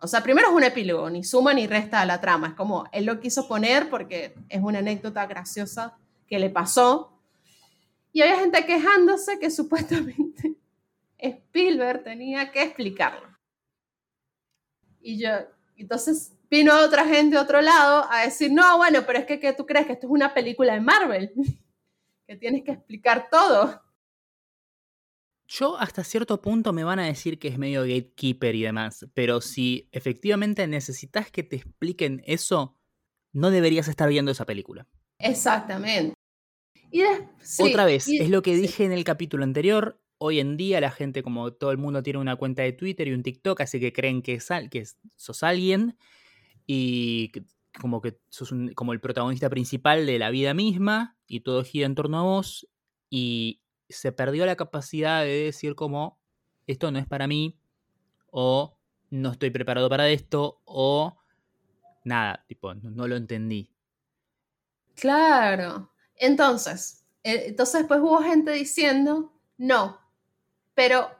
[0.00, 2.48] O sea, primero es un epílogo, ni suma ni resta a la trama.
[2.48, 7.19] Es como él lo quiso poner porque es una anécdota graciosa que le pasó
[8.12, 10.56] y había gente quejándose que supuestamente
[11.18, 13.28] Spielberg tenía que explicarlo.
[15.00, 15.30] Y yo,
[15.76, 19.64] entonces vino otra gente de otro lado a decir, no, bueno, pero es que, tú
[19.66, 21.32] crees que esto es una película de Marvel,
[22.26, 23.82] que tienes que explicar todo.
[25.46, 29.40] Yo hasta cierto punto me van a decir que es medio gatekeeper y demás, pero
[29.40, 32.76] si efectivamente necesitas que te expliquen eso,
[33.32, 34.86] no deberías estar viendo esa película.
[35.18, 36.14] Exactamente.
[36.90, 37.02] Y
[37.58, 40.00] Otra vez, es lo que dije en el capítulo anterior.
[40.18, 43.12] Hoy en día la gente, como todo el mundo tiene una cuenta de Twitter y
[43.12, 44.38] un TikTok, así que creen que,
[44.70, 45.96] que sos alguien
[46.66, 47.32] y
[47.80, 51.94] como que sos como el protagonista principal de la vida misma y todo gira en
[51.94, 52.68] torno a vos
[53.08, 56.20] y se perdió la capacidad de decir como
[56.66, 57.58] esto no es para mí
[58.30, 58.76] o
[59.10, 61.16] no estoy preparado para esto o
[62.04, 63.70] nada, tipo, no, lo entendí.
[64.94, 65.89] Claro.
[66.20, 69.98] Entonces, eh, entonces pues hubo gente diciendo, no,
[70.74, 71.10] pero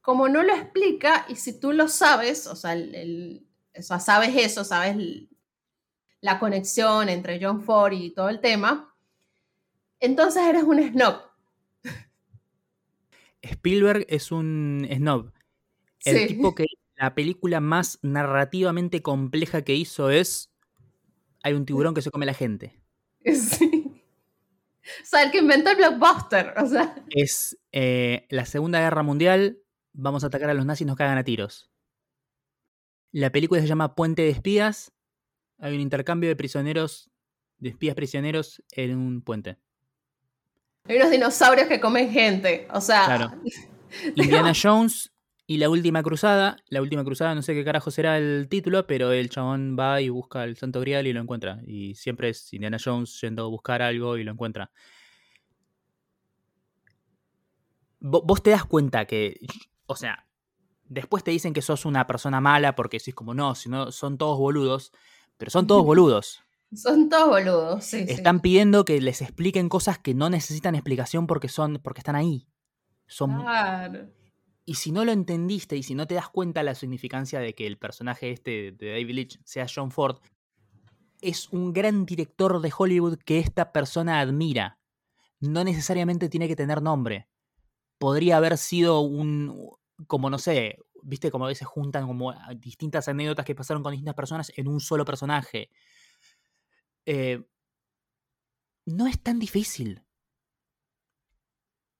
[0.00, 3.46] como no lo explica y si tú lo sabes, o sea, el,
[3.80, 4.96] sabes eso, sabes
[6.22, 8.94] la conexión entre John Ford y todo el tema,
[10.00, 11.22] entonces eres un snob.
[13.42, 15.32] Spielberg es un snob.
[16.04, 20.50] El tipo que la película más narrativamente compleja que hizo es
[21.42, 22.80] hay un tiburón que se come la gente.
[23.34, 23.75] Sí.
[25.02, 26.54] O sea, el que inventó el blockbuster.
[26.58, 26.94] O sea.
[27.10, 29.58] Es eh, la Segunda Guerra Mundial,
[29.92, 31.70] vamos a atacar a los nazis y nos cagan a tiros.
[33.12, 34.92] La película se llama Puente de Espías.
[35.58, 37.10] Hay un intercambio de prisioneros,
[37.58, 39.56] de espías prisioneros en un puente.
[40.84, 42.68] Hay unos dinosaurios que comen gente.
[42.72, 43.06] O sea.
[43.06, 43.32] Claro.
[44.16, 45.12] Indiana Jones
[45.46, 46.56] y La Última Cruzada.
[46.68, 50.08] La Última Cruzada, no sé qué carajo será el título, pero el chabón va y
[50.08, 51.60] busca el Santo Grial y lo encuentra.
[51.66, 54.70] Y siempre es Indiana Jones yendo a buscar algo y lo encuentra.
[58.00, 59.38] Vos te das cuenta que.
[59.86, 60.26] O sea,
[60.84, 64.18] después te dicen que sos una persona mala porque decís como no, si no, son
[64.18, 64.92] todos boludos.
[65.36, 66.42] Pero son todos boludos.
[66.74, 68.04] Son todos boludos, sí.
[68.08, 72.48] Están pidiendo que les expliquen cosas que no necesitan explicación porque son, porque están ahí.
[73.06, 73.40] Son.
[73.40, 74.08] Claro.
[74.68, 77.68] Y si no lo entendiste y si no te das cuenta la significancia de que
[77.68, 80.18] el personaje este de David Leitch sea John Ford,
[81.20, 84.80] es un gran director de Hollywood que esta persona admira.
[85.38, 87.28] No necesariamente tiene que tener nombre.
[87.98, 89.70] Podría haber sido un,
[90.08, 94.16] como no sé, viste como a veces juntan como distintas anécdotas que pasaron con distintas
[94.16, 95.70] personas en un solo personaje.
[97.06, 97.46] Eh,
[98.84, 100.02] no es tan difícil.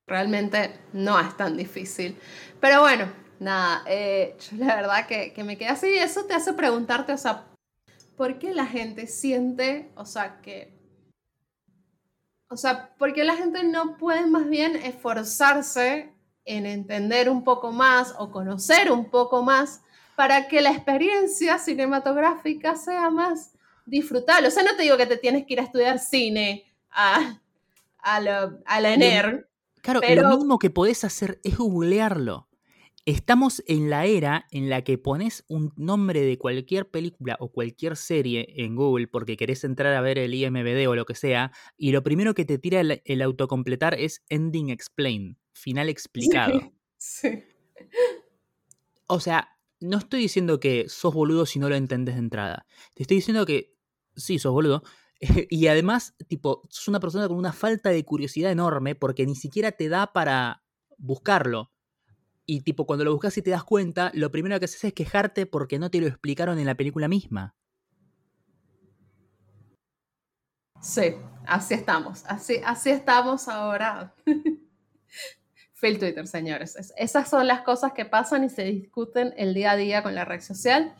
[0.06, 2.16] Realmente no es tan difícil.
[2.60, 5.88] Pero bueno, nada, eh, yo la verdad que, que me queda así.
[5.88, 7.44] Eso te hace preguntarte, o sea,
[8.16, 10.74] ¿por qué la gente siente, o sea, que...
[12.48, 16.14] O sea, ¿por qué la gente no puede más bien esforzarse
[16.44, 19.82] en entender un poco más o conocer un poco más
[20.14, 23.52] para que la experiencia cinematográfica sea más
[23.84, 24.46] disfrutable?
[24.46, 27.40] O sea, no te digo que te tienes que ir a estudiar cine a,
[27.98, 28.16] a,
[28.64, 29.48] a la ENER,
[29.86, 32.48] Claro, lo mismo que podés hacer es googlearlo.
[33.04, 37.96] Estamos en la era en la que pones un nombre de cualquier película o cualquier
[37.96, 41.92] serie en Google porque querés entrar a ver el IMBD o lo que sea, y
[41.92, 46.72] lo primero que te tira el, autocompletar es Ending Explain, final explicado.
[46.98, 47.44] Sí,
[49.06, 52.66] O sea, no estoy diciendo que sos boludo si no lo entendés de entrada.
[52.94, 53.76] Te estoy diciendo que
[54.16, 54.82] sí, sos boludo,
[55.50, 59.72] y además, tipo, sos una persona con una falta de curiosidad enorme porque ni siquiera
[59.72, 60.62] te da para
[60.98, 61.72] buscarlo.
[62.44, 65.46] Y tipo, cuando lo buscas y te das cuenta, lo primero que haces es quejarte
[65.46, 67.56] porque no te lo explicaron en la película misma.
[70.80, 72.24] Sí, así estamos.
[72.26, 74.14] Así, así estamos ahora.
[75.80, 76.76] Phil Twitter, señores.
[76.96, 80.24] esas son las cosas que pasan y se discuten el día a día con la
[80.24, 80.94] red social.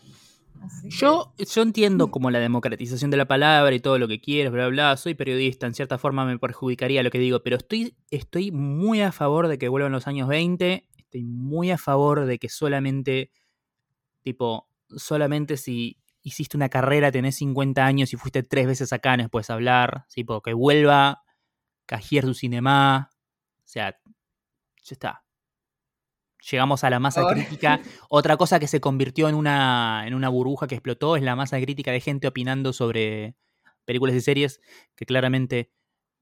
[0.84, 4.68] Yo, yo entiendo como la democratización de la palabra y todo lo que quieras, bla,
[4.68, 9.00] bla, soy periodista, en cierta forma me perjudicaría lo que digo, pero estoy, estoy muy
[9.02, 13.30] a favor de que vuelvan los años 20, estoy muy a favor de que solamente,
[14.22, 19.28] tipo, solamente si hiciste una carrera, tenés 50 años y fuiste tres veces acá, no
[19.28, 21.22] puedes hablar, tipo, que vuelva
[21.86, 23.11] Cajier du Cinema,
[23.59, 23.98] o sea,
[24.82, 25.26] ya está
[26.51, 27.80] llegamos a la masa crítica.
[28.09, 31.61] Otra cosa que se convirtió en una, en una burbuja que explotó es la masa
[31.61, 33.36] crítica de gente opinando sobre
[33.84, 34.61] películas y series
[34.94, 35.70] que claramente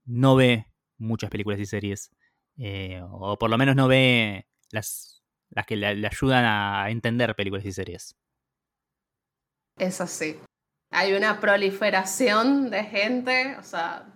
[0.04, 0.66] no ve
[0.98, 2.10] muchas películas y series.
[2.56, 7.64] Eh, o por lo menos no ve las, las que le, ayudan a entender películas
[7.64, 8.16] y series.
[9.78, 10.38] Es así.
[10.90, 14.06] Hay una proliferación de gente, o sea,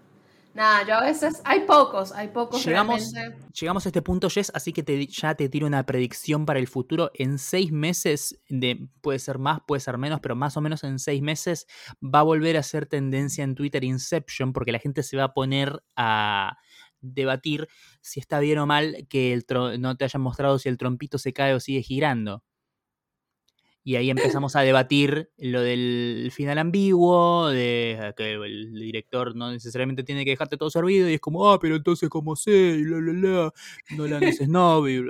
[0.55, 3.47] Nada, yo a veces, hay pocos, hay pocos Llegamos, realmente.
[3.61, 6.67] llegamos a este punto, Jess, así que te- ya te tiro una predicción para el
[6.67, 7.11] futuro.
[7.15, 10.99] En seis meses, de, puede ser más, puede ser menos, pero más o menos en
[10.99, 11.67] seis meses
[12.03, 15.33] va a volver a ser tendencia en Twitter Inception, porque la gente se va a
[15.35, 16.57] poner a
[17.01, 17.69] debatir
[18.01, 19.45] si está bien o mal que el
[19.79, 22.43] no te hayan mostrado si el trompito se cae o sigue girando.
[23.89, 30.03] Y ahí empezamos a debatir lo del final ambiguo, de que el director no necesariamente
[30.03, 32.51] tiene que dejarte todo servido, y es como, ah, pero entonces, ¿cómo sé?
[32.51, 33.53] Y la, la, la,
[33.97, 35.01] no la es snob, y.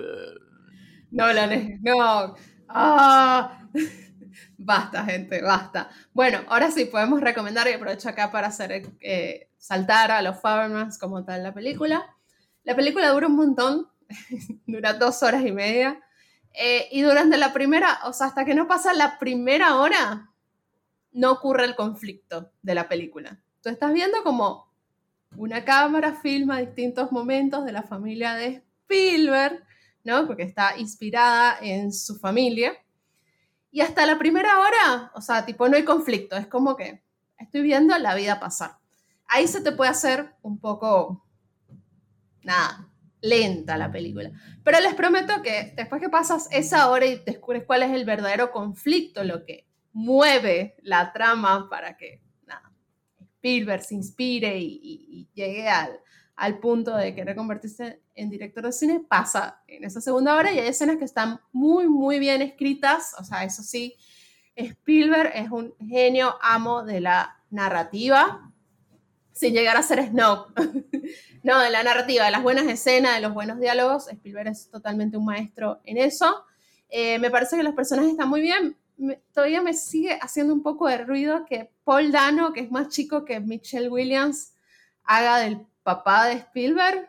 [1.11, 2.37] No.
[2.69, 3.69] Ah.
[4.57, 5.91] Basta, gente, basta.
[6.13, 10.99] Bueno, ahora sí podemos recomendar y aprovecho acá para hacer eh, saltar a los Farmers
[10.99, 12.15] como tal la película.
[12.63, 13.89] La película dura un montón,
[14.67, 16.01] dura dos horas y media.
[16.61, 20.33] Eh, y durante la primera, o sea, hasta que no pasa la primera hora,
[21.13, 23.41] no ocurre el conflicto de la película.
[23.63, 24.69] Tú estás viendo como
[25.37, 29.65] una cámara filma distintos momentos de la familia de Spielberg,
[30.03, 30.27] ¿no?
[30.27, 32.73] Porque está inspirada en su familia.
[33.71, 37.05] Y hasta la primera hora, o sea, tipo, no hay conflicto, es como que
[37.39, 38.79] estoy viendo la vida pasar.
[39.29, 41.25] Ahí se te puede hacer un poco,
[42.43, 42.88] nada,
[43.21, 44.31] lenta la película.
[44.65, 48.51] Pero les prometo que después que pasas esa hora y descubres cuál es el verdadero
[48.53, 52.23] conflicto, lo que mueve la trama para que,
[53.37, 56.01] Spielberg se inspire y- y llegue al,
[56.35, 60.59] al punto de querer convertirse en director de cine, pasa en esa segunda hora y
[60.59, 63.95] hay escenas que están muy, muy bien escritas, o sea, eso sí,
[64.57, 68.48] Spielberg es un genio amo de la narrativa,
[69.39, 70.47] sin llegar a ser snob,
[71.45, 75.17] no, de la narrativa, de las buenas escenas, de los buenos diálogos, Spielberg es totalmente
[75.17, 76.45] un maestro en eso.
[76.89, 78.77] Eh, me parece que los personajes están muy bien.
[78.97, 82.89] Me- todavía me sigue haciendo un poco de ruido que Paul Dano, que es más
[82.89, 84.55] chico que Michelle Williams,
[85.05, 87.09] haga del papá de Spielberg,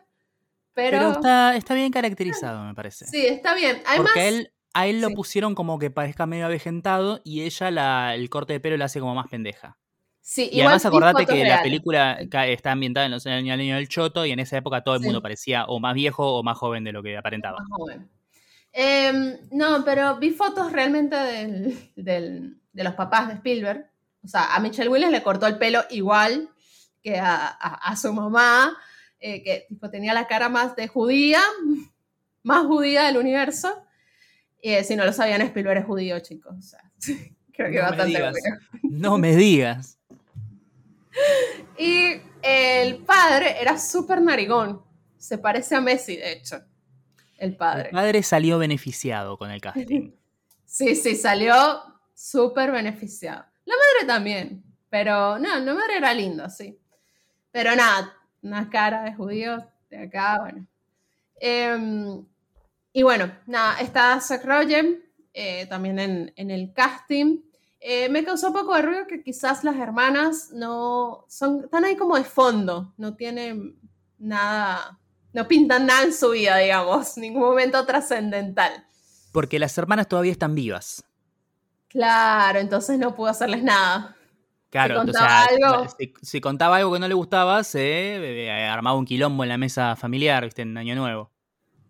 [0.72, 3.06] pero, Pero está, está bien caracterizado, me parece.
[3.06, 3.82] sí, está bien.
[3.86, 5.14] Además, Porque a él, a él lo sí.
[5.16, 9.00] pusieron como que parezca medio avejentado y ella la, el corte de pelo la hace
[9.00, 9.76] como más pendeja.
[10.20, 14.30] Sí, Y además acordate que la película está ambientada en los años del Choto y
[14.32, 15.06] en esa época todo el Sí.
[15.06, 17.58] mundo parecía o más viejo o más joven de lo que aparentaba.
[17.58, 18.08] más joven.
[18.72, 23.90] Em, no, pero vi fotos realmente del- del- de los papás de Spielberg.
[24.22, 26.48] O sea, a Michelle Williams le cortó el pelo igual
[27.02, 28.76] que a, a- a su mamá,
[29.18, 31.40] eh, que tipo, tenía la cara más de judía,
[32.42, 33.82] más judía del universo.
[34.62, 36.54] Eh, si no lo sabían, Spielberg es judío, chicos.
[36.56, 36.80] O sea,
[37.52, 38.36] creo que No me bastante digas.
[38.36, 38.90] obvio.
[38.90, 39.98] No me digas.
[41.78, 44.82] Y el padre era súper narigón.
[45.16, 46.62] Se parece a Messi, de hecho.
[47.38, 47.88] El padre.
[47.88, 50.12] El padre salió beneficiado con el casting.
[50.64, 51.56] Sí, sí, salió
[52.14, 53.44] súper beneficiado.
[53.64, 56.78] La madre también, pero no, la madre era linda, sí.
[57.50, 60.64] Pero nada, una cara de judío de acá, bueno.
[61.40, 62.24] Em,
[62.92, 65.02] y bueno, nada, está Seth Rogen
[65.34, 67.40] eh, también en, en el casting.
[67.80, 71.96] Eh, me causó un poco de ruido que quizás las hermanas no son, están ahí
[71.96, 73.78] como de fondo, no tienen
[74.18, 74.98] nada,
[75.32, 78.86] no pintan nada en su vida, digamos, ningún momento trascendental.
[79.32, 81.04] Porque las hermanas todavía están vivas.
[81.88, 84.14] Claro, entonces no pudo hacerles nada.
[84.68, 85.88] Claro, o contaba sea, algo.
[85.98, 89.58] si, si contaba algo que no le gustaba, se eh, armaba un quilombo en la
[89.58, 91.30] mesa familiar, viste, en Año Nuevo.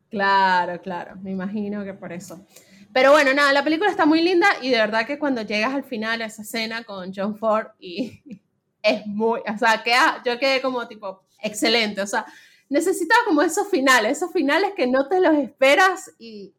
[0.08, 2.46] Claro, claro, me imagino que por eso.
[2.92, 5.84] Pero bueno, nada, la película está muy linda y de verdad que cuando llegas al
[5.84, 8.20] final a esa escena con John Ford y
[8.82, 12.26] es muy, o sea, queda, yo quedé como tipo, excelente, o sea,
[12.68, 16.54] necesitaba como esos finales, esos finales que no te los esperas y,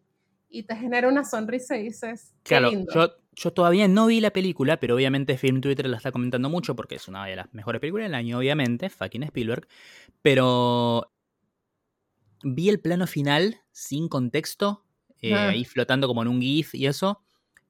[0.49, 2.93] y te genera una sonrisa y dices, qué Claro, lindo.
[2.93, 6.75] yo, yo todavía no vi la película, pero obviamente Film Twitter la está comentando mucho
[6.75, 9.67] porque es una de las mejores películas del año, obviamente, fucking Spielberg.
[10.21, 11.11] Pero
[12.43, 14.85] vi el plano final sin contexto,
[15.21, 15.49] eh, Ah.
[15.49, 17.21] ahí flotando como en un GIF y eso,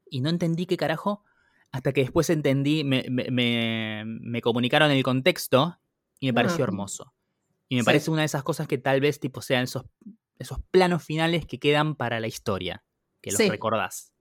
[0.10, 1.24] y no entendí qué carajo,
[1.72, 5.80] hasta que después entendí, me, me- me- me comunicaron el contexto
[6.20, 6.64] y me pareció Ajá.
[6.66, 7.14] hermoso.
[7.70, 7.86] Y me Sí.
[7.86, 9.86] parece una de esas cosas que tal vez tipo sean esos,
[10.38, 12.84] esos planos finales que quedan para la historia,
[13.22, 13.49] que los Sí.
[13.49, 14.14] recordás.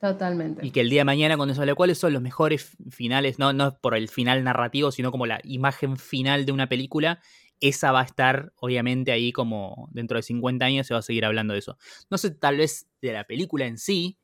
[0.00, 0.64] Totalmente.
[0.64, 3.52] Y que el día de mañana, cuando se hable cuáles son los mejores finales, no,
[3.54, 7.20] no por el final narrativo, sino como la imagen final de una película,
[7.60, 11.24] esa va a estar, obviamente, ahí como dentro de 50 años se va a seguir
[11.24, 11.78] hablando de eso.
[12.10, 14.18] No sé, tal vez de la película en sí,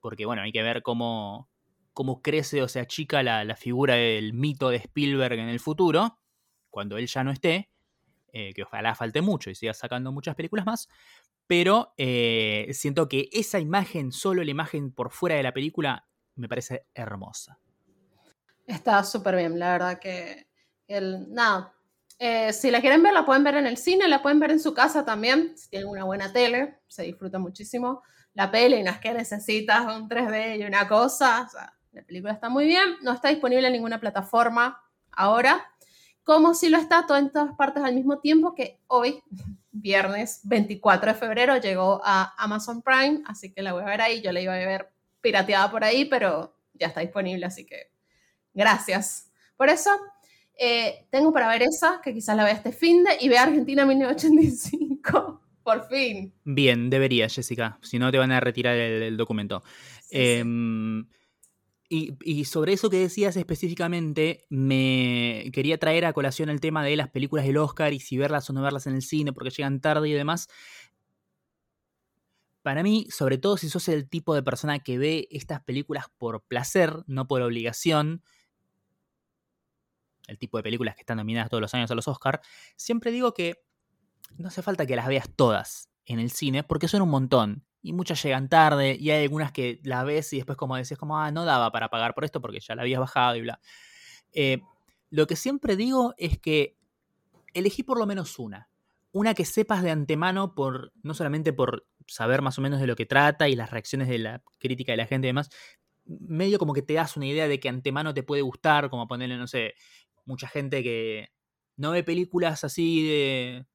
[0.00, 1.48] porque bueno, hay que ver cómo,
[1.92, 6.18] cómo crece o se achica la, la figura del mito de Spielberg en el futuro,
[6.70, 7.70] cuando él ya no esté,
[8.38, 10.90] eh, que ojalá falte mucho y siga sacando muchas películas más,
[11.46, 16.46] pero eh, siento que esa imagen, solo la imagen por fuera de la película, me
[16.46, 17.58] parece hermosa.
[18.66, 20.48] Está súper bien, la verdad que
[20.86, 21.75] el, nada,
[22.18, 24.60] Eh, si la quieren ver, la pueden ver en el cine, la pueden ver en
[24.60, 28.02] su casa también, si tienen una buena tele, se disfruta muchísimo.
[28.32, 31.48] La peli, es que necesitas un 3D y una cosa,
[31.92, 35.66] la película está muy bien, no está disponible en ninguna plataforma ahora,
[36.22, 39.22] como si lo está todo en todas partes al mismo tiempo que hoy,
[39.72, 44.22] viernes 24 de febrero, llegó a Amazon Prime, así que la voy a ver ahí,
[44.22, 44.90] yo la iba a ver
[45.20, 47.90] pirateada por ahí, pero ya está disponible, así que
[48.54, 49.30] gracias.
[49.56, 49.90] Por eso,
[50.56, 53.84] eh, tengo para ver esa, que quizás la vea este fin de, y vea Argentina
[53.84, 55.42] 1985.
[55.62, 56.32] Por fin.
[56.44, 57.78] Bien, debería, Jessica.
[57.82, 59.64] Si no, te van a retirar el, documento.
[60.10, 61.06] Em,
[61.88, 67.10] y, sobre eso que decías específicamente, me quería traer a colación el tema de las
[67.10, 70.08] películas del Oscar y si verlas o no verlas en el cine porque llegan tarde
[70.08, 70.48] y demás.
[72.62, 76.42] Para mí, sobre todo si sos el tipo de persona que ve estas películas por
[76.44, 78.22] placer, no por obligación,
[80.26, 82.40] el tipo de películas que están nominadas todos los años a los Oscar,
[82.76, 83.62] siempre digo que
[84.36, 87.64] no hace falta que las veas todas en el cine porque son un montón.
[87.82, 91.18] Y muchas llegan tarde y hay algunas que las ves y después como decís como,
[91.18, 93.60] ah, no daba para pagar por esto porque ya la habías bajado y bla.
[94.32, 94.60] Eh,
[95.10, 96.76] lo que siempre digo es que
[97.54, 98.68] elegí por lo menos una.
[99.12, 102.96] Una que sepas de antemano por, no solamente por saber más o menos de lo
[102.96, 105.48] que trata y las reacciones de la crítica de la gente y demás,
[106.04, 109.36] medio como que te das una idea de que antemano te puede gustar, como ponerle,
[109.36, 109.74] no sé,
[110.26, 111.28] mucha gente que
[111.76, 113.66] no ve películas así de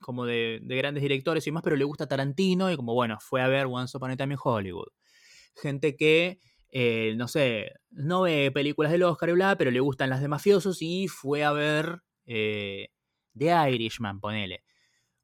[0.00, 3.48] como de, grandes directores y más, pero le gusta Tarantino y como bueno, fue a
[3.48, 4.88] ver Once Upon a Time in Hollywood.
[5.54, 6.38] Gente que,
[6.70, 10.28] eh, no sé, no ve películas del Oscar y bla, pero le gustan las de
[10.28, 12.88] mafiosos y fue a ver eh,
[13.36, 14.64] The Irishman, ponele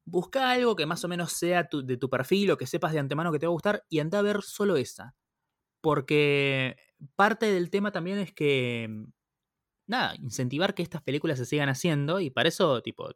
[0.05, 3.31] busca algo que más o menos sea de tu perfil o que sepas de antemano
[3.31, 5.15] que te va a gustar y anda a ver solo esa.
[5.81, 6.77] Porque
[7.15, 8.87] parte del tema también es que,
[9.87, 13.09] nada, incentivar que estas películas se sigan haciendo y para eso, tipo,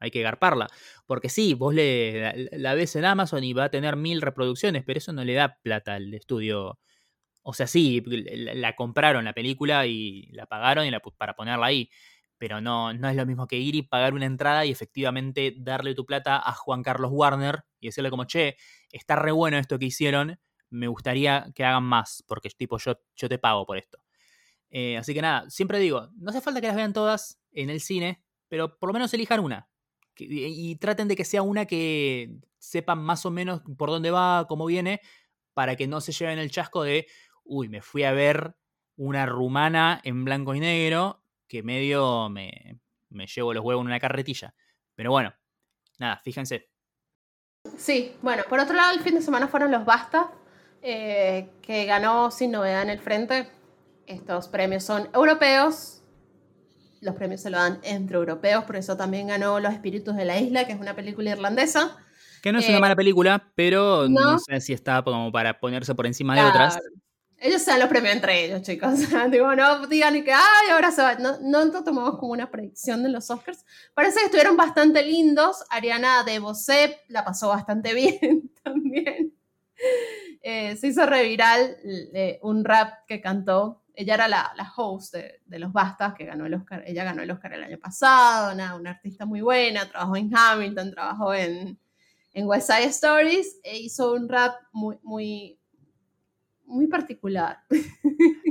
[0.00, 0.68] hay que garparla.
[1.06, 4.98] Porque sí, vos le, la, ves en Amazon y va a tener mil reproducciones, pero
[4.98, 6.78] eso no le da plata al estudio.
[7.42, 11.90] O sea, sí, la, compraron la película y la pagaron y la, para ponerla ahí
[12.38, 15.94] pero no, no es lo mismo que ir y pagar una entrada y efectivamente darle
[15.94, 18.56] tu plata a Juan Carlos Warner y decirle como, che,
[18.92, 20.38] está re bueno esto que hicieron,
[20.70, 23.98] me gustaría que hagan más, porque tipo, yo, yo te pago por esto.
[24.70, 27.80] Eh, así que nada, siempre digo, no hace falta que las vean todas en el
[27.80, 29.68] cine, pero por lo menos elijan una.
[30.16, 34.66] y, traten de que sea una que sepan más o menos por dónde va, cómo
[34.66, 35.00] viene,
[35.54, 37.06] para que no se lleven el chasco de,
[37.44, 38.56] uy, me fui a ver
[38.96, 44.54] una rumana en blanco y negro que medio me, llevo los huevos en una carretilla.
[44.94, 45.32] Pero bueno,
[45.98, 46.68] nada, fíjense.
[47.76, 50.30] Sí, bueno, por otro lado, el fin de semana fueron los Basta,
[50.82, 53.48] eh, que ganó sin novedad en el frente.
[54.08, 56.00] Estos premios son europeos.
[57.02, 60.40] Los premios se lo dan entre europeos, por eso también ganó Los Espíritus de la
[60.40, 61.94] Isla, que es una película irlandesa.
[62.42, 65.94] Que no es una eh, mala película, pero no, sé si está como para ponerse
[65.94, 66.78] por encima de otras.
[67.36, 68.94] Ellos se dan los premios entre ellos, chicos.
[69.30, 71.16] Digo, no digan que, ay, ahora se va.
[71.16, 73.64] No, no tomamos como una predicción de los Oscars.
[73.92, 75.64] Parece que estuvieron bastante lindos.
[75.68, 79.37] Ariana de Bosé la pasó bastante bien también.
[80.40, 81.76] Eh, se hizo reviral
[82.14, 83.82] eh, un rap que cantó.
[83.92, 86.84] Ella era la, la host de, Los Bastas, que ganó el Oscar.
[86.86, 88.54] Ella ganó el Oscar el año pasado.
[88.54, 89.88] Una, una artista muy buena.
[89.88, 91.78] Trabajó en Hamilton, trabajó en,
[92.32, 93.58] en West Side Stories.
[93.64, 95.57] E hizo un rap muy, muy,
[96.68, 97.64] muy particular.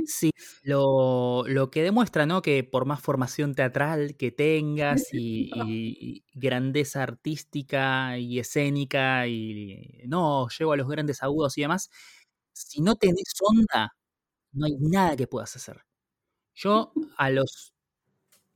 [0.06, 0.30] Sí,
[0.62, 2.42] lo, que demuestra, ¿no?
[2.42, 10.72] Que por más formación teatral que tengas y, grandeza artística y escénica y no, llego
[10.72, 11.90] a los grandes agudos y demás,
[12.52, 13.96] si no tenés onda,
[14.52, 15.84] no hay nada que puedas hacer.
[16.54, 17.74] Yo a los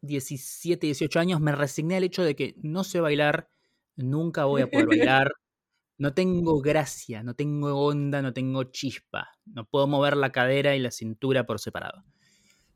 [0.03, 3.49] 17, 18 años me resigné al hecho de que no sé bailar,
[3.97, 4.87] nunca voy a poder
[5.23, 5.33] bailar,
[6.03, 9.31] no tengo gracia, no tengo onda, no tengo chispa.
[9.47, 12.03] No puedo mover la cadera y la cintura por separado.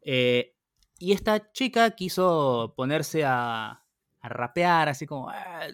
[0.01, 0.55] Eh,
[1.01, 3.83] y esta chica quiso ponerse a,
[4.22, 5.66] rapear, así como, ah,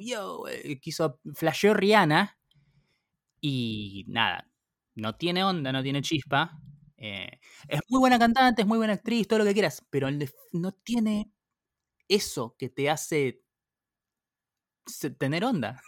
[0.00, 2.38] yo, eh", quiso, flasheó Rihanna
[3.40, 4.50] y nada,
[4.94, 6.58] no tiene onda, no tiene chispa.
[6.98, 10.08] Eh, es muy buena cantante, es muy buena actriz, todo lo que quieras, pero
[10.52, 11.32] no tiene
[12.08, 13.42] eso que te hace
[15.18, 15.80] tener onda.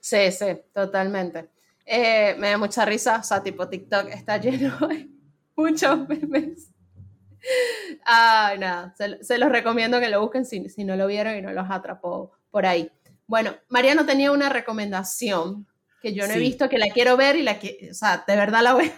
[0.00, 1.50] Sí, sí, totalmente.
[1.84, 5.08] Eh, me da mucha risa, o sea, tipo TikTok está lleno de
[5.56, 6.70] muchos memes.
[8.04, 11.52] Ah, nada, se, los recomiendo que lo busquen si, si, no lo vieron y no
[11.52, 12.90] los atrapó por ahí.
[13.26, 15.66] Bueno, Mariano tenía una recomendación
[16.02, 18.36] que yo no he visto, que la quiero ver y la que, o sea, de
[18.36, 18.92] verdad la voy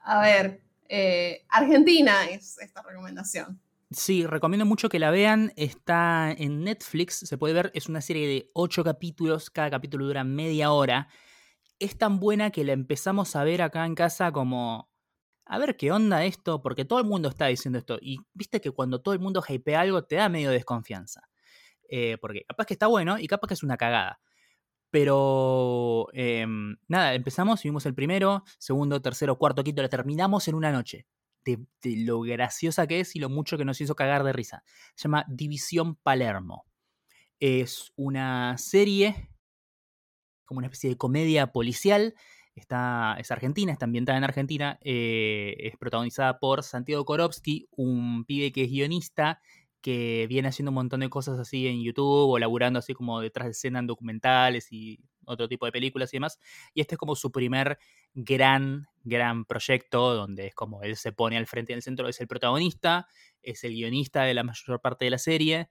[0.00, 0.60] a ver.
[0.88, 3.60] Eh, Argentina es esta recomendación.
[3.94, 5.52] Sí, recomiendo mucho que la vean.
[5.56, 7.70] Está en Netflix, se puede ver.
[7.74, 9.50] Es una serie de ocho capítulos.
[9.50, 11.08] Cada capítulo dura media hora.
[11.78, 14.90] Es tan buena que la empezamos a ver acá en casa como.
[15.46, 17.98] A ver qué onda esto, porque todo el mundo está diciendo esto.
[18.00, 21.22] Y viste que cuando todo el mundo hypea algo te da medio desconfianza.
[21.90, 24.20] Eh, porque capaz que está bueno y capaz que es una cagada.
[24.90, 30.54] Pero em, nada, empezamos y vimos el primero, segundo, tercero, cuarto, quinto, la terminamos en
[30.54, 31.06] una noche
[31.44, 34.64] de, lo graciosa que es y lo mucho que nos hizo cagar de risa.
[34.94, 36.64] Se llama División Palermo.
[37.40, 39.28] Es una serie,
[40.44, 42.14] como una especie de comedia policial.
[42.54, 44.78] Está, es argentina, está ambientada en Argentina.
[44.82, 49.40] Eh, es protagonizada por Santiago Korowski, un pibe que es guionista
[49.82, 53.46] que viene haciendo un montón de cosas así en YouTube o laburando así como detrás
[53.46, 56.38] de escena en documentales y otro tipo de películas y demás.
[56.72, 57.78] Y este es como su primer
[58.14, 62.28] gran, gran proyecto donde es como él se pone al frente del centro, es el
[62.28, 63.06] protagonista,
[63.42, 65.68] es el guionista de la mayor parte de la serie.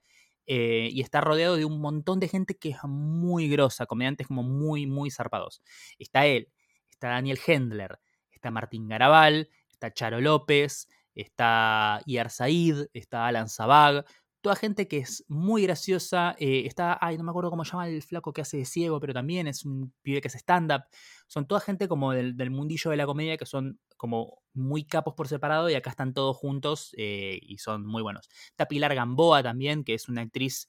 [0.48, 4.44] Eh, y está rodeado de un montón de gente que es muy grosa, comediantes como
[4.44, 5.62] muy, muy zarpados.
[5.98, 6.50] Está él,
[6.90, 8.00] está Daniel Hendler,
[8.32, 14.06] está Martín Garabal, está Charo López, está Iar Said, está Alan Sabag,
[14.42, 16.36] toda gente que es muy graciosa.
[16.40, 19.00] Eh, está, ay, no me acuerdo cómo se llama el flaco que hace de ciego,
[19.00, 20.84] pero también es un pibe que hace stand-up.
[21.28, 25.28] Son toda gente como del, mundillo de la comedia que son como muy capos por
[25.28, 28.30] separado y acá están todos juntos eh, y son muy buenos.
[28.50, 30.68] Está Pilar Gamboa también, que es una actriz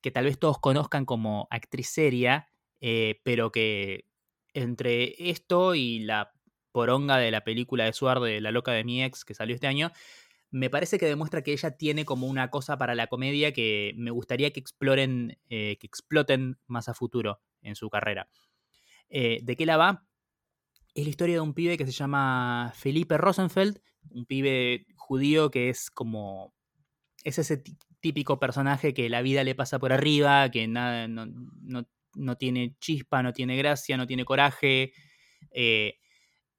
[0.00, 2.48] que tal vez todos conozcan como actriz seria,
[2.80, 4.04] eh, pero que
[4.54, 6.32] entre esto y la
[6.76, 9.66] poronga de la película de Suar de La loca de mi ex que salió este
[9.66, 9.92] año,
[10.50, 14.10] me parece que demuestra que ella tiene como una cosa para la comedia que me
[14.10, 18.28] gustaría que exploren, eh, que exploten más a futuro en su carrera.
[19.08, 20.06] Eh, ¿De qué la va?
[20.92, 25.70] Es la historia de un pibe que se llama Felipe Rosenfeld, un pibe judío que
[25.70, 26.52] es como.
[27.24, 27.62] Es ese
[28.00, 31.26] típico personaje que la vida le pasa por arriba, que nada, no,
[32.12, 34.92] no, tiene chispa, no tiene gracia, no tiene coraje.
[35.52, 35.94] Eh,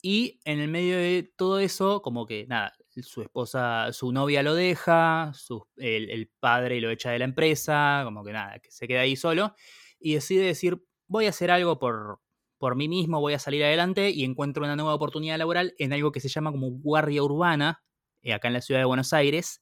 [0.01, 4.53] y en el medio de todo eso, como que nada, su esposa, su novia lo
[4.53, 5.31] deja,
[5.77, 9.55] el, padre lo echa de la empresa, como que nada, que se queda ahí solo.
[9.99, 12.21] Y decide decir, voy a hacer algo por,
[12.57, 16.11] por mí mismo, voy a salir adelante y encuentro una nueva oportunidad laboral en algo
[16.11, 17.83] que se llama como guardia urbana,
[18.21, 19.61] eh, acá en la ciudad de Buenos Aires,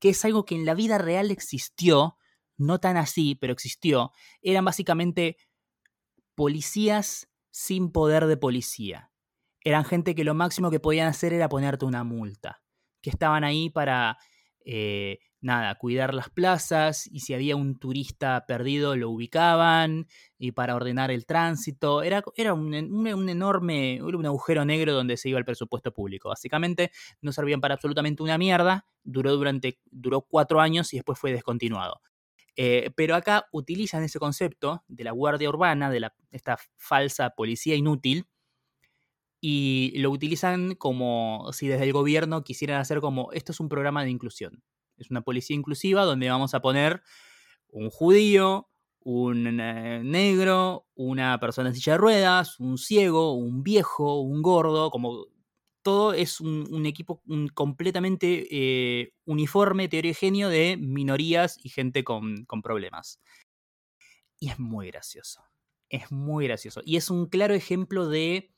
[0.00, 2.16] que es algo que en la vida real existió,
[2.56, 4.10] no tan así, pero existió.
[4.42, 5.36] Eran básicamente
[6.34, 9.07] policías sin poder de policía
[9.68, 12.62] eran gente que lo máximo que podían hacer era ponerte una multa,
[13.02, 14.18] que estaban ahí para,
[14.64, 20.06] eh, nada, cuidar las plazas y si había un turista perdido lo ubicaban
[20.38, 22.02] y para ordenar el tránsito.
[22.02, 26.28] Era, era un, enorme, un agujero negro donde se iba el presupuesto público.
[26.28, 26.90] Básicamente
[27.20, 32.00] no servían para absolutamente una mierda, duró, durante, duró cuatro años y después fue descontinuado.
[32.56, 37.76] Eh, pero acá utilizan ese concepto de la guardia urbana, de la, esta falsa policía
[37.76, 38.26] inútil,
[39.40, 44.02] y lo utilizan como si desde el gobierno quisieran hacer como, esto es un programa
[44.02, 44.62] de inclusión.
[44.96, 47.02] Es una policía inclusiva donde vamos a poner
[47.68, 48.68] un judío,
[49.00, 54.90] un eh, negro, una persona en silla de ruedas, un ciego, un viejo, un gordo,
[54.90, 55.26] como
[55.82, 57.22] todo es un, equipo
[57.54, 63.20] completamente eh, uniforme, heterogéneo de minorías y gente con, con problemas.
[64.40, 65.42] Y es muy gracioso.
[65.88, 66.82] Es muy gracioso.
[66.84, 68.52] Y es un claro ejemplo de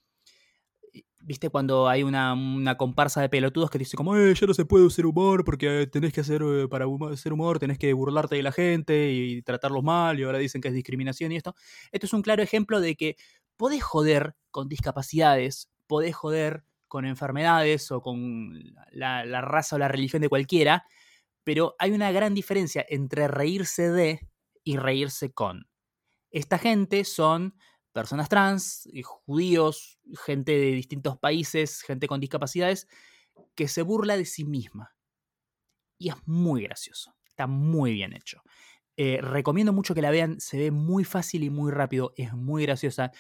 [1.23, 4.87] ¿Viste cuando hay una, comparsa de pelotudos que dice como, eh, ya no se puede
[4.87, 8.53] hacer humor porque tenés que hacer, eh, para hacer humor, tenés que burlarte de la
[8.53, 11.55] gente y tratarlos mal y ahora dicen que es discriminación y esto?
[11.93, 13.17] Esto es un claro ejemplo de que
[13.59, 18.59] podés joder con discapacidades, podés joder con enfermedades o con
[18.91, 20.85] la, la raza o la religión de cualquiera,
[21.45, 24.27] pero hay una gran diferencia entre reírse de
[24.65, 25.69] y reírse con.
[26.31, 27.55] Esta gente son
[27.93, 32.89] personas trans, judíos, gente de distintos países, gente con discapacidades,
[33.55, 34.95] que se burla de sí misma.
[35.99, 38.43] Y es muy gracioso, está muy bien hecho.
[38.97, 42.65] Eh, recomiendo mucho que la vean, se ve muy fácil y muy rápido, es muy
[42.65, 43.13] graciosa.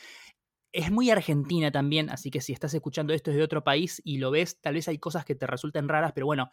[0.72, 4.30] Es muy argentina también, así que si estás escuchando esto desde otro país y lo
[4.30, 6.50] ves, tal vez hay cosas que te resulten raras, pero bueno,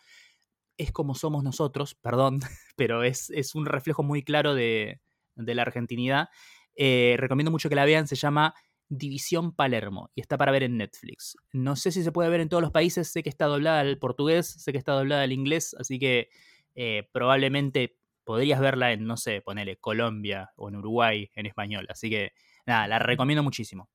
[0.78, 2.39] es como somos nosotros, perdón,
[2.76, 5.01] pero es, es un reflejo muy claro de,
[5.36, 6.30] de la argentinidad.
[6.78, 8.53] Eh, recomiendo mucho que la vean, se llama
[8.88, 11.36] División Palermo y está para ver en Netflix.
[11.51, 13.97] No sé si se puede ver en todos los países, sé que está doblada al
[13.97, 16.30] portugués, sé que está doblada al inglés, así que
[16.75, 21.88] eh, probablemente podrías verla en, no sé, ponele Colombia o en Uruguay en español.
[21.89, 22.34] Así que
[22.65, 23.89] nada, la recomiendo muchísimo.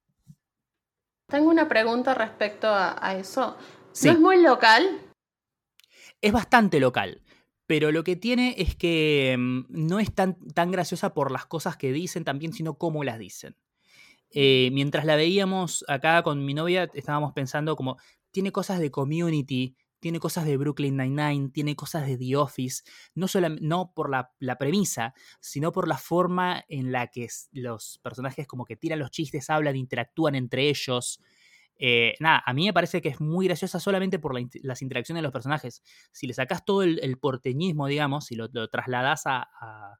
[1.28, 3.56] Tengo una pregunta respecto a, eso.
[4.04, 5.00] ¿No es muy local?
[6.20, 7.20] es bastante local.
[7.66, 11.76] Pero lo que tiene es que mm, no es tan, tan graciosa por las cosas
[11.76, 13.56] que dicen también, sino cómo las dicen.
[14.34, 17.98] Eh, mientras la veíamos acá con mi novia, estábamos pensando como,
[18.30, 22.82] tiene cosas de community, tiene cosas de Brooklyn Nine-Nine, tiene cosas de The Office,
[23.14, 28.48] no, solo, no por la, premisa, sino por la forma en la que los personajes
[28.48, 31.20] como que tiran los chistes, hablan, interactúan entre ellos.
[31.78, 35.22] Eh, nada, a mí me parece que es muy graciosa solamente por las interacciones de
[35.22, 35.82] los personajes.
[36.12, 39.98] Si le sacas todo el, porteñismo, digamos, si lo, trasladas a,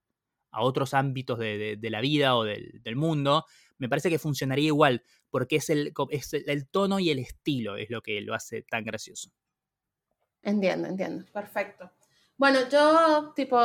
[0.53, 3.45] otros ámbitos de, la vida o del, mundo,
[3.79, 5.93] me parece que funcionaría igual, porque es el,
[6.47, 9.31] el tono y el estilo es lo que lo hace tan gracioso.
[10.43, 11.25] Entiendo, entiendo.
[11.33, 11.91] Perfecto.
[12.37, 13.59] Bueno, yo tipo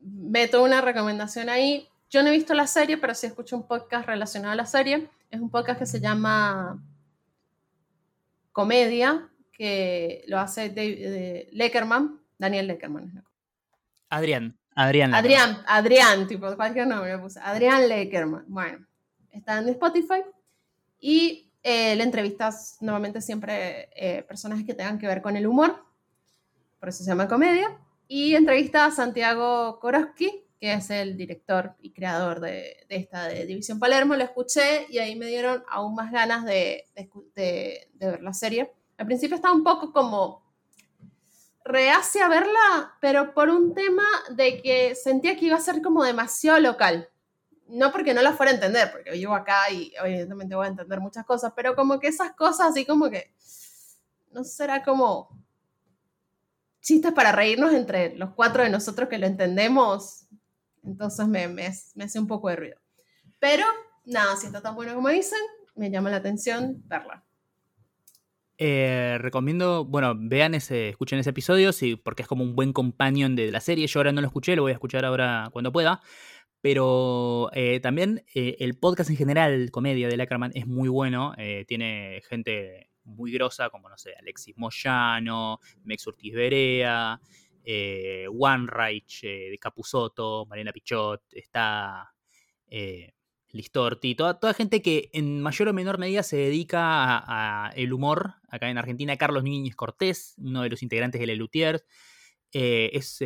[0.00, 1.88] meto una recomendación ahí.
[2.10, 5.10] Yo no he visto la serie, pero sí escucho un podcast relacionado a la serie.
[5.30, 6.82] Es un podcast que se llama
[8.58, 13.24] Comedia, que lo hace David, Leckerman, Daniel Leckerman.
[14.08, 15.14] Adrián, Adrián.
[15.14, 17.38] Adrián, Adrián, tipo cualquier nombre le puse.
[17.38, 18.46] Adrián Leckerman.
[18.48, 18.84] Bueno,
[19.30, 20.24] está en Spotify
[20.98, 25.80] y eh, le entrevistas nuevamente siempre eh, personajes que tengan que ver con el humor,
[26.80, 27.78] por eso se llama comedia,
[28.08, 33.78] y entrevista a Santiago Koroski, que es el director y creador de, esta de División
[33.78, 34.16] Palermo.
[34.16, 36.86] Lo escuché y ahí me dieron aún más ganas de,
[37.34, 38.72] de, ver la serie.
[38.96, 40.42] Al principio estaba un poco como
[41.64, 46.02] reacia a verla, pero por un tema de que sentía que iba a ser como
[46.02, 47.08] demasiado local
[47.68, 51.00] no porque no la fuera a entender, porque vivo acá y evidentemente voy a entender
[51.00, 53.32] muchas cosas, pero como que esas cosas así como que,
[54.32, 55.28] no será como
[56.80, 60.26] chistes para reírnos entre los cuatro de nosotros que lo entendemos,
[60.88, 62.76] entonces me, me, hace un poco de ruido.
[63.38, 63.64] Pero
[64.04, 65.38] nada, si está tan bueno como dicen,
[65.76, 67.24] me llama la atención verla.
[68.56, 73.36] Eh, recomiendo, bueno, vean ese, escuchen ese episodio, sí, porque es como un buen companion
[73.36, 73.86] de la serie.
[73.86, 76.00] Yo ahora no lo escuché, lo voy a escuchar ahora cuando pueda.
[76.60, 81.34] Pero eh, también eh, el podcast en general, comedia de Lackerman, es muy bueno.
[81.68, 87.20] Tiene gente muy grosa, como no sé, Alexis Moyano, Mex Urtiz Berea,
[87.68, 92.14] One Reich de Capusoto, Marina Pichot, está
[93.50, 98.34] Listorti, toda, toda gente que en mayor o menor medida se dedica a, el humor.
[98.48, 101.84] Acá en Argentina, Carlos Núñez Cortés, uno de los integrantes de Le Luthier,
[102.52, 103.20] es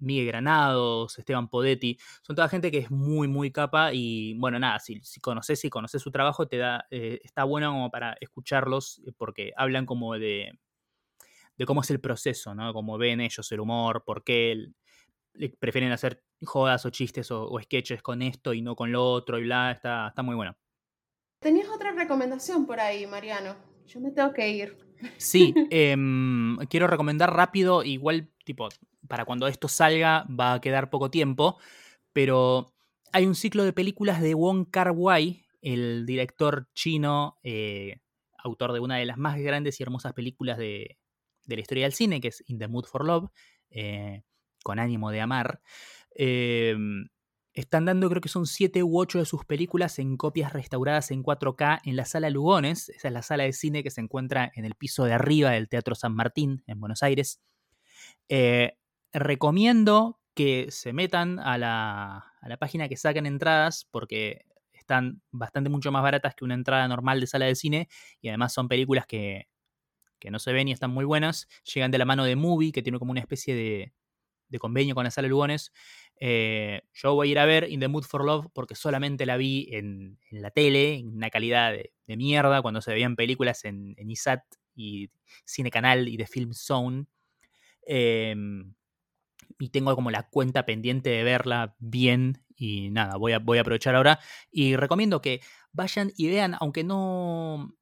[0.00, 4.78] Miguel Granados, Esteban Podetti, son toda gente que es muy, muy capa y bueno, nada,
[4.78, 9.00] si, si conoces, si conoces su trabajo, te da, eh, está bueno como para escucharlos
[9.06, 10.58] eh, porque hablan como de,
[11.58, 12.72] de cómo es el proceso, ¿no?
[12.72, 14.68] Cómo ven ellos el humor, por qué
[15.58, 19.42] prefieren hacer jodas o chistes o, sketches con esto y no con lo otro y
[19.42, 20.56] bla, está, está muy bueno.
[21.40, 23.56] Tenías otra recomendación por ahí, Mariano.
[23.86, 24.76] Yo me tengo que ir.
[25.16, 28.68] Sí, em, quiero recomendar rápido, igual tipo,
[29.06, 31.58] para cuando esto salga va a quedar poco tiempo,
[32.12, 32.72] pero
[33.12, 38.00] hay un ciclo de películas de Wong Kar Wai, el director chino, eh,
[38.36, 40.98] autor de una de las más grandes y hermosas películas de,
[41.56, 43.30] la historia del cine, que es In the Mood for Love,
[43.70, 44.22] eh,
[44.62, 45.60] con ánimo de amar.
[46.14, 47.08] Em,
[47.54, 51.22] están dando, creo que son siete u ocho de sus películas en copias restauradas en
[51.22, 52.88] 4K en la sala Lugones.
[52.88, 55.68] Esa es la sala de cine que se encuentra en el piso de arriba del
[55.68, 57.40] Teatro San Martín, en Buenos Aires.
[58.28, 58.76] Eh,
[59.12, 66.02] recomiendo que se metan a la, página que saquen entradas porque están bastante mucho más
[66.02, 67.88] baratas que una entrada normal de sala de cine
[68.20, 69.48] y además son películas que,
[70.30, 71.48] no se ven y están muy buenas.
[71.74, 73.92] Llegan de la mano de Movie, que tiene como una especie de,
[74.58, 75.72] convenio con la sala Lugones.
[76.20, 79.36] Eh, yo voy a ir a ver In the Mood for Love porque solamente la
[79.36, 84.10] vi en, la tele, en una calidad de, mierda, cuando se veían películas en, en
[84.10, 84.42] ISAT
[84.74, 85.10] y
[85.44, 87.06] Cine Canal y de Film Zone.
[87.86, 88.74] Em,
[89.58, 93.62] y tengo como la cuenta pendiente de verla bien y nada, voy a, voy a
[93.62, 95.40] aprovechar ahora y recomiendo que
[95.72, 97.74] vayan y vean, aunque no,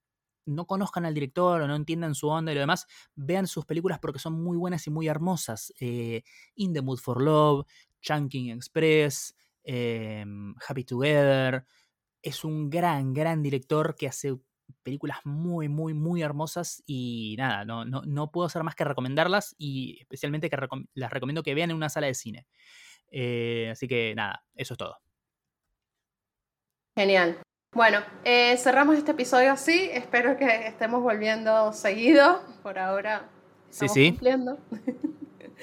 [0.46, 3.98] no conozcan al director o no entiendan su onda y lo demás, vean sus películas
[3.98, 5.72] porque son muy buenas y muy hermosas.
[5.80, 6.22] Eh,
[6.54, 7.66] In the Mood for Love,
[8.00, 11.66] Chunking Express, em, Happy Together.
[12.22, 14.36] Es un gran, gran director que hace
[14.82, 19.98] películas muy, muy, muy hermosas y nada, no, no, puedo hacer más que recomendarlas y
[20.00, 20.56] especialmente que
[20.94, 22.46] las recomiendo que vean en una sala de cine.
[23.08, 24.98] Eh, así que nada, eso es todo.
[26.96, 27.40] Genial.
[27.76, 29.90] Bueno, eh, cerramos este episodio así.
[29.92, 32.40] Espero que estemos volviendo seguido.
[32.62, 33.28] Por ahora.
[33.68, 34.12] Sí, sí.
[34.12, 34.56] Cumpliendo.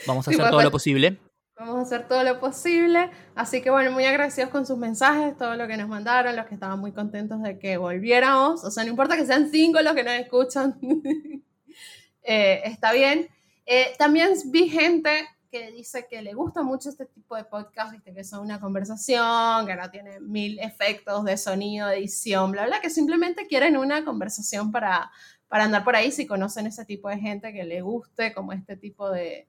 [0.06, 1.20] Vamos a hacer todo lo posible.
[1.58, 3.10] Vamos a hacer todo lo posible.
[3.34, 6.54] Así que bueno, muy agradecidos con sus mensajes, todo lo que nos mandaron, los que
[6.54, 8.64] estaban muy contentos de que volviéramos.
[8.64, 10.78] O sea, no importa que sean cinco los que nos escuchan,
[12.22, 13.28] eh, está bien.
[13.66, 15.10] Eh, también vi gente
[15.54, 19.76] que dice que le gusta mucho este tipo de podcast, que son una conversación, que
[19.76, 25.12] no tiene mil efectos de sonido, edición, bla, bla, que simplemente quieren una conversación para,
[25.48, 26.12] para andar por ahí.
[26.12, 29.48] Si conocen ese tipo de gente que le guste como este tipo de,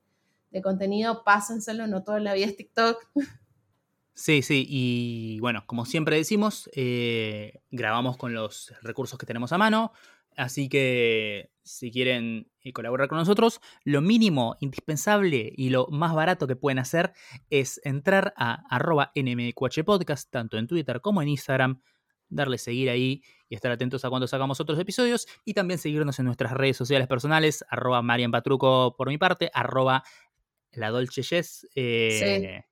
[0.51, 2.99] de contenido, pásenselo, no todo en la vida es TikTok.
[4.13, 9.59] Sí, sí, y bueno, como siempre decimos, eh, grabamos con los recursos que tenemos a
[9.59, 9.93] mano,
[10.37, 16.47] así que si quieren eh, colaborar con nosotros, lo mínimo indispensable y lo más barato
[16.47, 17.13] que pueden hacer
[17.51, 21.81] es entrar a arroba nmqhpodcast, tanto en Twitter como en Instagram,
[22.29, 26.27] darle seguir ahí y estar atentos a cuando sacamos otros episodios y también seguirnos en
[26.27, 30.05] nuestras redes sociales personales, arroba Marian Patruco por mi parte, arroba
[30.73, 31.67] la Dolce Yes.
[31.75, 32.63] Eh,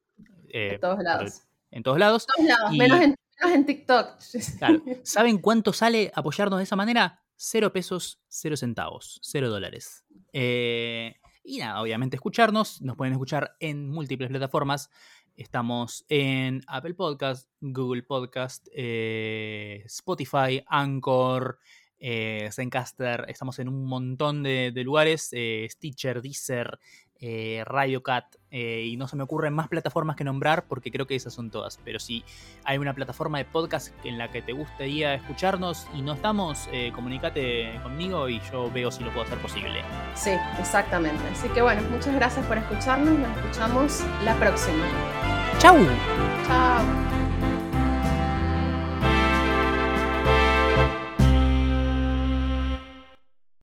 [0.53, 1.43] en todos lados.
[1.71, 2.27] En todos lados.
[2.73, 4.19] menos, en, TikTok.
[5.03, 7.22] ¿Saben cuánto sale apoyarnos de esa manera?
[7.45, 10.05] Cero pesos, cero centavos, cero dólares.
[10.33, 12.81] Eh, y nada, obviamente escucharnos.
[12.83, 14.91] Nos pueden escuchar en múltiples plataformas.
[15.35, 21.59] Estamos en Apple Podcast, Google Podcast, eh, Spotify, Anchor,
[21.99, 23.25] eh, Zencaster.
[23.27, 25.35] Estamos en un montón de, de lugares.
[25.69, 26.79] Stitcher, Deezer,
[27.25, 31.07] eh, Radio Cat, eh, y no se me ocurren más plataformas que nombrar porque creo
[31.07, 31.79] que esas son todas.
[31.85, 32.25] Pero si
[32.65, 36.91] hay una plataforma de podcast en la que te gustaría escucharnos y no estamos, eh,
[36.93, 39.83] comunícate conmigo y yo veo si lo puedo hacer posible.
[40.15, 41.23] Sí, exactamente.
[41.33, 43.17] Así que bueno, muchas gracias por escucharnos.
[43.17, 44.85] Nos escuchamos la próxima.
[45.59, 45.79] ¡Chau!
[46.47, 47.12] Chao.